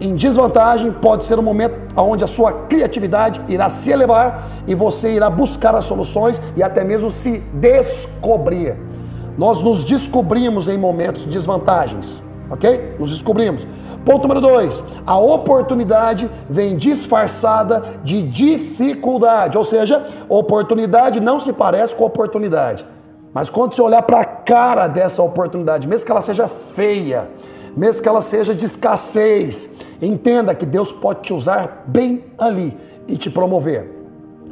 em 0.00 0.16
desvantagem 0.16 0.90
pode 0.90 1.24
ser 1.24 1.38
um 1.38 1.42
momento 1.42 1.74
onde 1.94 2.24
a 2.24 2.26
sua 2.26 2.64
criatividade 2.70 3.38
irá 3.50 3.68
se 3.68 3.90
elevar 3.90 4.48
e 4.66 4.74
você 4.74 5.12
irá 5.12 5.28
buscar 5.28 5.74
as 5.74 5.84
soluções 5.84 6.40
e 6.56 6.62
até 6.62 6.82
mesmo 6.84 7.10
se 7.10 7.40
descobrir. 7.52 8.74
Nós 9.36 9.62
nos 9.62 9.84
descobrimos 9.84 10.70
em 10.70 10.78
momentos 10.78 11.24
de 11.24 11.28
desvantagens, 11.28 12.22
ok? 12.48 12.94
Nos 12.98 13.10
descobrimos. 13.10 13.66
Ponto 14.08 14.22
número 14.22 14.40
dois: 14.40 14.86
a 15.06 15.18
oportunidade 15.18 16.30
vem 16.48 16.78
disfarçada 16.78 18.00
de 18.02 18.22
dificuldade, 18.22 19.58
ou 19.58 19.66
seja, 19.66 20.06
oportunidade 20.30 21.20
não 21.20 21.38
se 21.38 21.52
parece 21.52 21.94
com 21.94 22.04
oportunidade. 22.04 22.86
Mas 23.34 23.50
quando 23.50 23.74
você 23.74 23.82
olhar 23.82 24.00
para 24.00 24.20
a 24.20 24.24
cara 24.24 24.88
dessa 24.88 25.22
oportunidade, 25.22 25.86
mesmo 25.86 26.06
que 26.06 26.10
ela 26.10 26.22
seja 26.22 26.48
feia, 26.48 27.30
mesmo 27.76 28.02
que 28.02 28.08
ela 28.08 28.22
seja 28.22 28.54
de 28.54 28.64
escassez, 28.64 29.76
entenda 30.00 30.54
que 30.54 30.64
Deus 30.64 30.90
pode 30.90 31.20
te 31.20 31.34
usar 31.34 31.84
bem 31.86 32.24
ali 32.38 32.74
e 33.06 33.14
te 33.14 33.30
promover. 33.30 33.94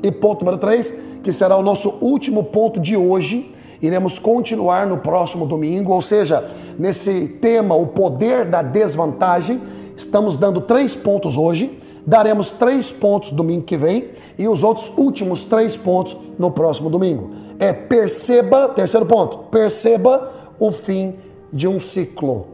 E 0.03 0.13
ponto 0.13 0.45
número 0.45 0.59
3, 0.59 0.99
que 1.23 1.33
será 1.33 1.57
o 1.57 1.63
nosso 1.63 1.97
último 2.03 2.45
ponto 2.45 2.79
de 2.79 2.95
hoje, 2.95 3.55
iremos 3.81 4.19
continuar 4.19 4.87
no 4.87 4.99
próximo 4.99 5.47
domingo, 5.47 5.93
ou 5.93 6.03
seja, 6.03 6.49
nesse 6.79 7.27
tema, 7.41 7.75
o 7.75 7.87
poder 7.87 8.49
da 8.49 8.63
desvantagem. 8.63 9.61
Estamos 9.97 10.37
dando 10.37 10.61
três 10.61 10.95
pontos 10.95 11.37
hoje, 11.37 11.81
daremos 12.07 12.51
três 12.51 12.93
pontos 12.93 13.33
domingo 13.33 13.65
que 13.65 13.77
vem 13.77 14.11
e 14.39 14.47
os 14.47 14.63
outros 14.63 14.93
últimos 14.97 15.45
três 15.45 15.77
pontos 15.77 16.17
no 16.39 16.51
próximo 16.51 16.91
domingo. 16.91 17.31
É 17.59 17.73
perceba, 17.73 18.69
terceiro 18.69 19.07
ponto, 19.07 19.39
perceba 19.51 20.31
o 20.59 20.71
fim 20.71 21.15
de 21.53 21.67
um 21.67 21.81
ciclo. 21.81 22.49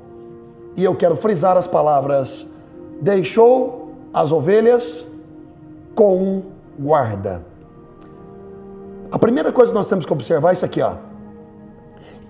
E 0.76 0.84
eu 0.84 0.94
quero 0.94 1.16
frisar 1.16 1.56
as 1.56 1.66
palavras: 1.66 2.54
deixou 3.00 3.90
as 4.14 4.32
ovelhas 4.32 5.08
com 5.94 6.16
um 6.16 6.42
guarda. 6.78 7.44
A 9.10 9.18
primeira 9.18 9.52
coisa 9.52 9.72
que 9.72 9.76
nós 9.76 9.88
temos 9.88 10.06
que 10.06 10.12
observar 10.12 10.50
é 10.50 10.52
isso 10.54 10.64
aqui, 10.64 10.80
ó. 10.80 10.94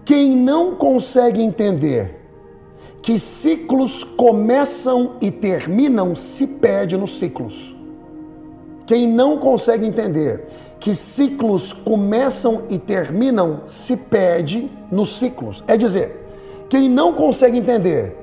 Quem 0.04 0.36
não 0.36 0.74
consegue 0.74 1.42
entender 1.42 2.22
que 3.02 3.18
ciclos 3.18 4.04
começam 4.04 5.16
e 5.20 5.30
terminam 5.30 6.14
se 6.14 6.46
perde 6.46 6.96
nos 6.96 7.18
ciclos. 7.18 7.74
Quem 8.86 9.08
não 9.08 9.38
consegue 9.38 9.86
entender 9.86 10.46
que 10.78 10.94
ciclos 10.94 11.72
começam 11.72 12.62
e 12.68 12.78
terminam 12.78 13.62
se 13.66 13.96
perde 13.96 14.70
nos 14.90 15.18
ciclos. 15.18 15.62
É 15.66 15.76
dizer, 15.76 16.26
quem 16.68 16.88
não 16.88 17.12
consegue 17.12 17.58
entender 17.58 18.16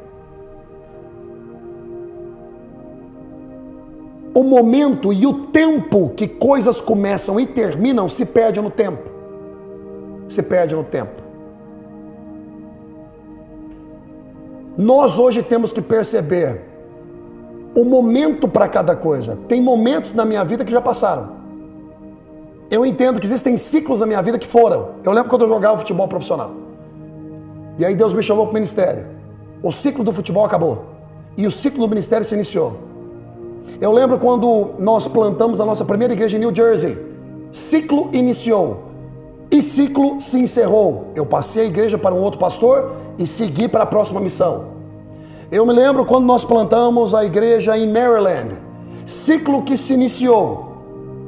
o 4.33 4.43
momento 4.43 5.11
e 5.11 5.25
o 5.25 5.47
tempo 5.47 6.09
que 6.15 6.27
coisas 6.27 6.79
começam 6.79 7.39
e 7.39 7.45
terminam 7.45 8.07
se 8.07 8.25
perde 8.25 8.61
no 8.61 8.69
tempo. 8.69 9.09
Se 10.27 10.43
perde 10.43 10.75
no 10.75 10.83
tempo. 10.83 11.18
Nós 14.79 15.19
hoje 15.19 15.43
temos 15.43 15.73
que 15.73 15.81
perceber 15.81 16.61
o 17.75 17.83
momento 17.83 18.47
para 18.47 18.65
cada 18.65 18.95
coisa. 18.95 19.37
Tem 19.45 19.61
momentos 19.61 20.13
na 20.13 20.23
minha 20.23 20.41
vida 20.45 20.63
que 20.63 20.71
já 20.71 20.79
passaram. 20.79 21.31
Eu 22.71 22.85
entendo 22.85 23.19
que 23.19 23.25
existem 23.25 23.57
ciclos 23.57 23.99
na 23.99 24.05
minha 24.05 24.21
vida 24.21 24.39
que 24.39 24.47
foram. 24.47 24.91
Eu 25.03 25.11
lembro 25.11 25.29
quando 25.29 25.41
eu 25.41 25.49
jogava 25.49 25.79
futebol 25.79 26.07
profissional. 26.07 26.53
E 27.77 27.83
aí 27.83 27.93
Deus 27.93 28.13
me 28.13 28.23
chamou 28.23 28.45
para 28.45 28.51
o 28.51 28.53
ministério. 28.53 29.05
O 29.61 29.69
ciclo 29.69 30.01
do 30.01 30.13
futebol 30.13 30.45
acabou. 30.45 30.85
E 31.35 31.45
o 31.45 31.51
ciclo 31.51 31.81
do 31.81 31.89
ministério 31.89 32.25
se 32.25 32.33
iniciou. 32.33 32.77
Eu 33.81 33.91
lembro 33.91 34.17
quando 34.17 34.75
nós 34.79 35.09
plantamos 35.09 35.59
a 35.59 35.65
nossa 35.65 35.83
primeira 35.83 36.13
igreja 36.13 36.37
em 36.37 36.39
New 36.39 36.55
Jersey. 36.55 36.97
Ciclo 37.51 38.11
iniciou. 38.13 38.83
E 39.51 39.61
ciclo 39.61 40.21
se 40.21 40.39
encerrou. 40.39 41.07
Eu 41.15 41.25
passei 41.25 41.63
a 41.63 41.65
igreja 41.65 41.97
para 41.97 42.15
um 42.15 42.19
outro 42.19 42.39
pastor 42.39 43.08
e 43.19 43.27
segui 43.27 43.67
para 43.67 43.83
a 43.83 43.85
próxima 43.85 44.19
missão. 44.19 44.79
Eu 45.51 45.65
me 45.65 45.73
lembro 45.73 46.05
quando 46.05 46.25
nós 46.25 46.45
plantamos 46.45 47.13
a 47.13 47.25
igreja 47.25 47.77
em 47.77 47.91
Maryland. 47.91 48.55
Ciclo 49.05 49.63
que 49.63 49.75
se 49.75 49.93
iniciou 49.93 50.69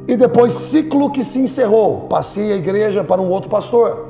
e 0.07 0.15
depois 0.15 0.53
ciclo 0.53 1.11
que 1.11 1.23
se 1.23 1.39
encerrou. 1.39 2.07
Passei 2.09 2.51
a 2.53 2.55
igreja 2.55 3.03
para 3.03 3.21
um 3.21 3.29
outro 3.29 3.49
pastor. 3.49 4.09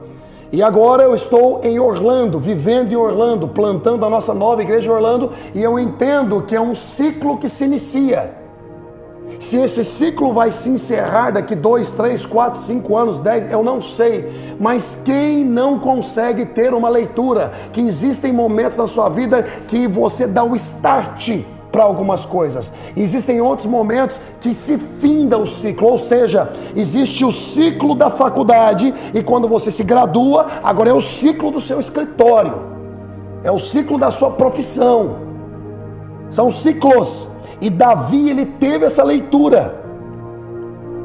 E 0.52 0.62
agora 0.62 1.04
eu 1.04 1.14
estou 1.16 1.62
em 1.64 1.80
Orlando, 1.80 2.38
vivendo 2.40 2.92
em 2.92 2.96
Orlando, 2.96 3.48
plantando 3.48 4.06
a 4.06 4.10
nossa 4.10 4.34
nova 4.34 4.62
igreja 4.62 4.90
em 4.90 4.94
Orlando, 4.94 5.32
e 5.56 5.64
eu 5.64 5.80
entendo 5.80 6.42
que 6.42 6.56
é 6.56 6.60
um 6.60 6.76
ciclo 6.76 7.38
que 7.38 7.48
se 7.48 7.64
inicia. 7.64 8.41
Se 9.40 9.58
esse 9.58 9.84
ciclo 9.84 10.34
vai 10.34 10.52
se 10.52 10.70
encerrar 10.70 11.32
daqui 11.32 11.56
dois, 11.56 11.92
três, 11.92 12.26
quatro, 12.26 12.60
cinco 12.60 12.96
anos, 12.96 13.20
dez, 13.20 13.52
eu 13.52 13.64
não 13.64 13.82
sei. 13.82 14.56
Mas 14.60 15.00
quem 15.04 15.44
não 15.44 15.80
consegue 15.80 16.46
ter 16.46 16.74
uma 16.74 16.90
leitura, 16.90 17.52
que 17.74 17.82
existem 17.82 18.32
momentos 18.32 18.78
na 18.78 18.88
sua 18.88 19.10
vida 19.10 19.44
que 19.68 19.88
você 19.88 20.28
dá 20.28 20.44
o 20.44 20.56
start 20.56 21.42
para 21.72 21.84
algumas 21.84 22.26
coisas. 22.26 22.74
Existem 22.96 23.40
outros 23.42 23.66
momentos 23.66 24.20
que 24.40 24.54
se 24.54 24.78
finda 24.78 25.38
o 25.38 25.48
ciclo, 25.48 25.88
ou 25.88 25.98
seja, 25.98 26.52
existe 26.76 27.24
o 27.24 27.32
ciclo 27.32 27.96
da 27.96 28.10
faculdade 28.10 28.94
e 29.14 29.24
quando 29.24 29.48
você 29.48 29.72
se 29.72 29.84
gradua, 29.84 30.48
agora 30.62 30.90
é 30.90 30.94
o 30.94 31.02
ciclo 31.02 31.50
do 31.50 31.62
seu 31.62 31.80
escritório. 31.80 32.70
É 33.44 33.52
o 33.52 33.58
ciclo 33.58 33.98
da 33.98 34.12
sua 34.12 34.32
profissão. 34.32 35.16
São 36.30 36.52
ciclos. 36.52 37.30
E 37.62 37.70
Davi, 37.70 38.30
ele 38.30 38.46
teve 38.46 38.86
essa 38.86 39.04
leitura. 39.04 39.80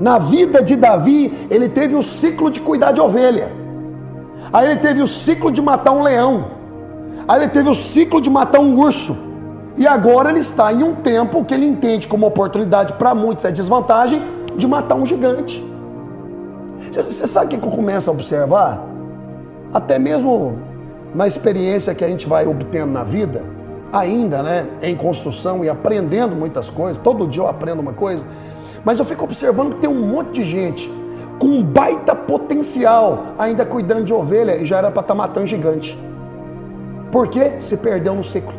Na 0.00 0.18
vida 0.18 0.62
de 0.62 0.74
Davi, 0.74 1.32
ele 1.50 1.68
teve 1.68 1.94
o 1.94 2.02
ciclo 2.02 2.50
de 2.50 2.60
cuidar 2.60 2.92
de 2.92 3.00
ovelha. 3.00 3.52
Aí 4.52 4.66
ele 4.66 4.80
teve 4.80 5.02
o 5.02 5.06
ciclo 5.06 5.52
de 5.52 5.60
matar 5.60 5.92
um 5.92 6.02
leão. 6.02 6.46
Aí 7.28 7.42
ele 7.42 7.48
teve 7.48 7.68
o 7.68 7.74
ciclo 7.74 8.20
de 8.20 8.30
matar 8.30 8.60
um 8.60 8.78
urso. 8.78 9.16
E 9.76 9.86
agora 9.86 10.30
ele 10.30 10.38
está 10.38 10.72
em 10.72 10.82
um 10.82 10.94
tempo 10.94 11.44
que 11.44 11.52
ele 11.52 11.66
entende 11.66 12.08
como 12.08 12.26
oportunidade, 12.26 12.94
para 12.94 13.14
muitos 13.14 13.44
é 13.44 13.52
desvantagem, 13.52 14.22
de 14.56 14.66
matar 14.66 14.94
um 14.94 15.04
gigante. 15.04 15.62
Você 16.90 17.26
sabe 17.26 17.46
o 17.46 17.60
que 17.60 17.66
eu 17.66 17.70
começo 17.70 18.08
a 18.08 18.12
observar? 18.12 18.82
Até 19.74 19.98
mesmo 19.98 20.58
na 21.14 21.26
experiência 21.26 21.94
que 21.94 22.04
a 22.04 22.08
gente 22.08 22.26
vai 22.26 22.46
obtendo 22.46 22.92
na 22.92 23.02
vida, 23.02 23.44
ainda, 23.92 24.42
né, 24.42 24.66
em 24.82 24.94
construção 24.96 25.64
e 25.64 25.68
aprendendo 25.68 26.34
muitas 26.34 26.68
coisas. 26.68 27.00
Todo 27.02 27.26
dia 27.26 27.42
eu 27.42 27.48
aprendo 27.48 27.80
uma 27.80 27.92
coisa, 27.92 28.24
mas 28.84 28.98
eu 28.98 29.04
fico 29.04 29.24
observando 29.24 29.74
que 29.74 29.80
tem 29.80 29.90
um 29.90 30.06
monte 30.06 30.40
de 30.40 30.44
gente 30.44 30.90
com 31.38 31.62
baita 31.62 32.14
potencial 32.14 33.34
ainda 33.38 33.64
cuidando 33.64 34.04
de 34.04 34.12
ovelha 34.12 34.56
e 34.56 34.64
já 34.64 34.78
era 34.78 34.90
para 34.90 35.00
estar 35.00 35.14
tá 35.14 35.18
matando 35.18 35.46
gigante. 35.46 35.98
Por 37.10 37.28
quê? 37.28 37.54
Se 37.58 37.76
perdeu 37.76 38.14
no 38.14 38.24
ciclo. 38.24 38.52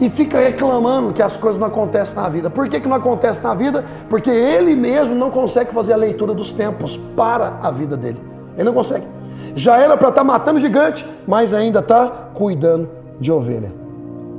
E 0.00 0.10
fica 0.10 0.38
reclamando 0.38 1.12
que 1.12 1.22
as 1.22 1.36
coisas 1.36 1.58
não 1.58 1.68
acontecem 1.68 2.20
na 2.20 2.28
vida. 2.28 2.50
Por 2.50 2.68
que, 2.68 2.80
que 2.80 2.88
não 2.88 2.96
acontece 2.96 3.42
na 3.42 3.54
vida? 3.54 3.84
Porque 4.08 4.28
ele 4.28 4.74
mesmo 4.74 5.14
não 5.14 5.30
consegue 5.30 5.72
fazer 5.72 5.94
a 5.94 5.96
leitura 5.96 6.34
dos 6.34 6.52
tempos 6.52 6.96
para 6.96 7.58
a 7.62 7.70
vida 7.70 7.96
dele. 7.96 8.20
Ele 8.54 8.64
não 8.64 8.74
consegue. 8.74 9.06
Já 9.54 9.78
era 9.78 9.96
para 9.96 10.08
estar 10.08 10.20
tá 10.20 10.24
matando 10.24 10.60
gigante, 10.60 11.06
mas 11.26 11.54
ainda 11.54 11.78
está 11.78 12.08
cuidando 12.34 12.90
de 13.18 13.32
ovelha. 13.32 13.85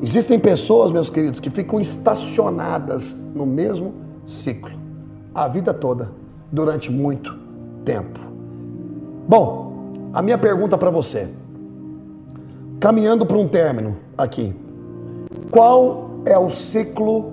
Existem 0.01 0.39
pessoas, 0.39 0.91
meus 0.91 1.09
queridos, 1.09 1.39
que 1.39 1.49
ficam 1.49 1.79
estacionadas 1.79 3.13
no 3.33 3.45
mesmo 3.45 3.93
ciclo 4.25 4.77
a 5.37 5.47
vida 5.47 5.71
toda, 5.71 6.11
durante 6.51 6.91
muito 6.91 7.37
tempo. 7.85 8.19
Bom, 9.27 9.91
a 10.11 10.21
minha 10.21 10.37
pergunta 10.37 10.75
para 10.77 10.89
você, 10.89 11.29
caminhando 12.79 13.23
para 13.23 13.37
um 13.37 13.47
término 13.47 13.97
aqui, 14.17 14.55
qual 15.51 16.09
é 16.25 16.37
o 16.37 16.49
ciclo 16.49 17.31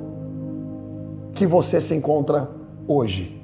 que 1.35 1.47
você 1.47 1.81
se 1.81 1.95
encontra 1.95 2.51
hoje? 2.87 3.43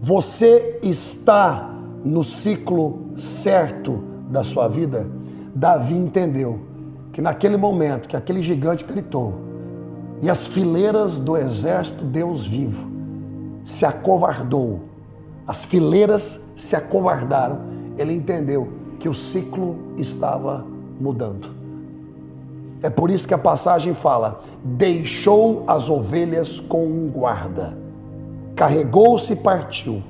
Você 0.00 0.80
está 0.82 1.78
no 2.02 2.24
ciclo 2.24 3.10
certo 3.16 4.02
da 4.30 4.42
sua 4.42 4.66
vida? 4.66 5.06
Davi 5.54 5.94
entendeu 5.94 6.69
que 7.20 7.22
naquele 7.22 7.58
momento 7.58 8.08
que 8.08 8.16
aquele 8.16 8.42
gigante 8.42 8.82
gritou 8.82 9.34
e 10.22 10.30
as 10.30 10.46
fileiras 10.46 11.20
do 11.20 11.36
exército 11.36 12.02
Deus 12.02 12.46
vivo 12.46 12.90
se 13.62 13.84
acovardou, 13.84 14.80
as 15.46 15.66
fileiras 15.66 16.54
se 16.56 16.74
acovardaram, 16.74 17.60
ele 17.98 18.14
entendeu 18.14 18.72
que 18.98 19.06
o 19.06 19.12
ciclo 19.12 19.76
estava 19.98 20.66
mudando. 20.98 21.54
É 22.82 22.88
por 22.88 23.10
isso 23.10 23.28
que 23.28 23.34
a 23.34 23.38
passagem 23.38 23.92
fala: 23.92 24.40
deixou 24.64 25.64
as 25.66 25.90
ovelhas 25.90 26.58
com 26.58 26.86
um 26.86 27.10
guarda, 27.10 27.76
carregou-se 28.56 29.34
e 29.34 29.36
partiu 29.36 30.02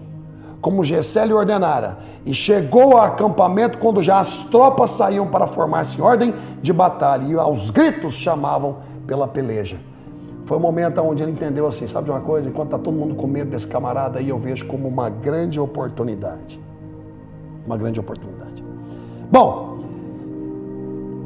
como 0.61 0.85
Gessé 0.85 1.25
lhe 1.25 1.33
ordenara, 1.33 1.99
e 2.25 2.35
chegou 2.35 2.97
ao 2.97 3.05
acampamento 3.05 3.79
quando 3.79 4.03
já 4.03 4.19
as 4.19 4.45
tropas 4.45 4.91
saíam 4.91 5.27
para 5.27 5.47
formar-se 5.47 5.99
em 5.99 6.03
ordem 6.03 6.35
de 6.61 6.73
batalha, 6.73 7.25
e 7.25 7.35
aos 7.35 7.71
gritos 7.71 8.15
chamavam 8.15 8.77
pela 9.07 9.27
peleja. 9.27 9.79
Foi 10.45 10.57
um 10.57 10.61
momento 10.61 11.01
onde 11.01 11.23
ele 11.23 11.33
entendeu 11.33 11.67
assim, 11.67 11.87
sabe 11.87 12.07
de 12.07 12.11
uma 12.11 12.21
coisa? 12.21 12.49
Enquanto 12.49 12.73
está 12.73 12.79
todo 12.79 12.95
mundo 12.95 13.15
com 13.15 13.27
medo 13.27 13.51
desse 13.51 13.69
camarada 13.69 14.19
aí, 14.19 14.29
eu 14.29 14.39
vejo 14.39 14.67
como 14.67 14.89
uma 14.89 15.09
grande 15.09 15.61
oportunidade. 15.61 16.61
Uma 17.65 17.77
grande 17.77 18.01
oportunidade. 18.01 18.65
Bom, 19.31 19.79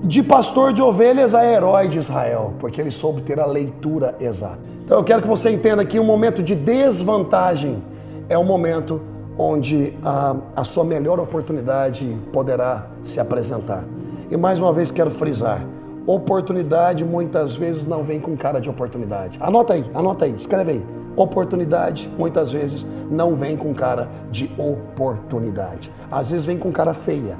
de 0.04 0.22
pastor 0.22 0.74
de 0.74 0.82
ovelhas 0.82 1.34
a 1.34 1.44
herói 1.44 1.88
de 1.88 1.98
Israel, 1.98 2.52
porque 2.58 2.80
ele 2.80 2.90
soube 2.90 3.22
ter 3.22 3.40
a 3.40 3.46
leitura 3.46 4.14
exata. 4.20 4.60
Então 4.84 4.98
eu 4.98 5.04
quero 5.04 5.22
que 5.22 5.28
você 5.28 5.50
entenda 5.50 5.82
que 5.86 5.98
um 5.98 6.04
momento 6.04 6.42
de 6.42 6.54
desvantagem 6.54 7.82
é 8.28 8.36
um 8.36 8.44
momento 8.44 9.00
onde 9.38 9.96
a, 10.02 10.36
a 10.56 10.64
sua 10.64 10.84
melhor 10.84 11.18
oportunidade 11.18 12.18
poderá 12.32 12.86
se 13.02 13.20
apresentar. 13.20 13.84
E 14.30 14.36
mais 14.36 14.58
uma 14.58 14.72
vez 14.72 14.90
quero 14.90 15.10
frisar: 15.10 15.64
oportunidade 16.06 17.04
muitas 17.04 17.54
vezes 17.54 17.86
não 17.86 18.04
vem 18.04 18.20
com 18.20 18.36
cara 18.36 18.60
de 18.60 18.70
oportunidade. 18.70 19.38
Anota 19.40 19.74
aí, 19.74 19.84
anota 19.94 20.24
aí, 20.24 20.34
escreve 20.34 20.72
aí. 20.72 20.86
Oportunidade 21.16 22.10
muitas 22.18 22.50
vezes 22.50 22.86
não 23.08 23.36
vem 23.36 23.56
com 23.56 23.72
cara 23.72 24.10
de 24.32 24.50
oportunidade. 24.58 25.92
Às 26.10 26.30
vezes 26.30 26.44
vem 26.44 26.58
com 26.58 26.72
cara 26.72 26.92
feia, 26.92 27.38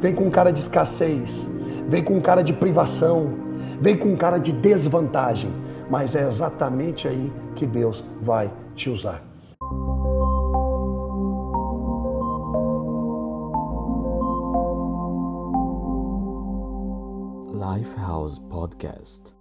vem 0.00 0.14
com 0.14 0.30
cara 0.30 0.52
de 0.52 0.60
escassez, 0.60 1.50
vem 1.88 2.04
com 2.04 2.20
cara 2.20 2.42
de 2.42 2.52
privação, 2.52 3.32
vem 3.80 3.96
com 3.96 4.16
cara 4.16 4.38
de 4.38 4.52
desvantagem. 4.52 5.50
Mas 5.90 6.14
é 6.14 6.26
exatamente 6.26 7.08
aí 7.08 7.32
que 7.54 7.66
Deus 7.66 8.04
vai 8.20 8.52
te 8.74 8.90
usar. 8.90 9.22
Lifehouse 17.86 18.40
Podcast. 18.40 19.35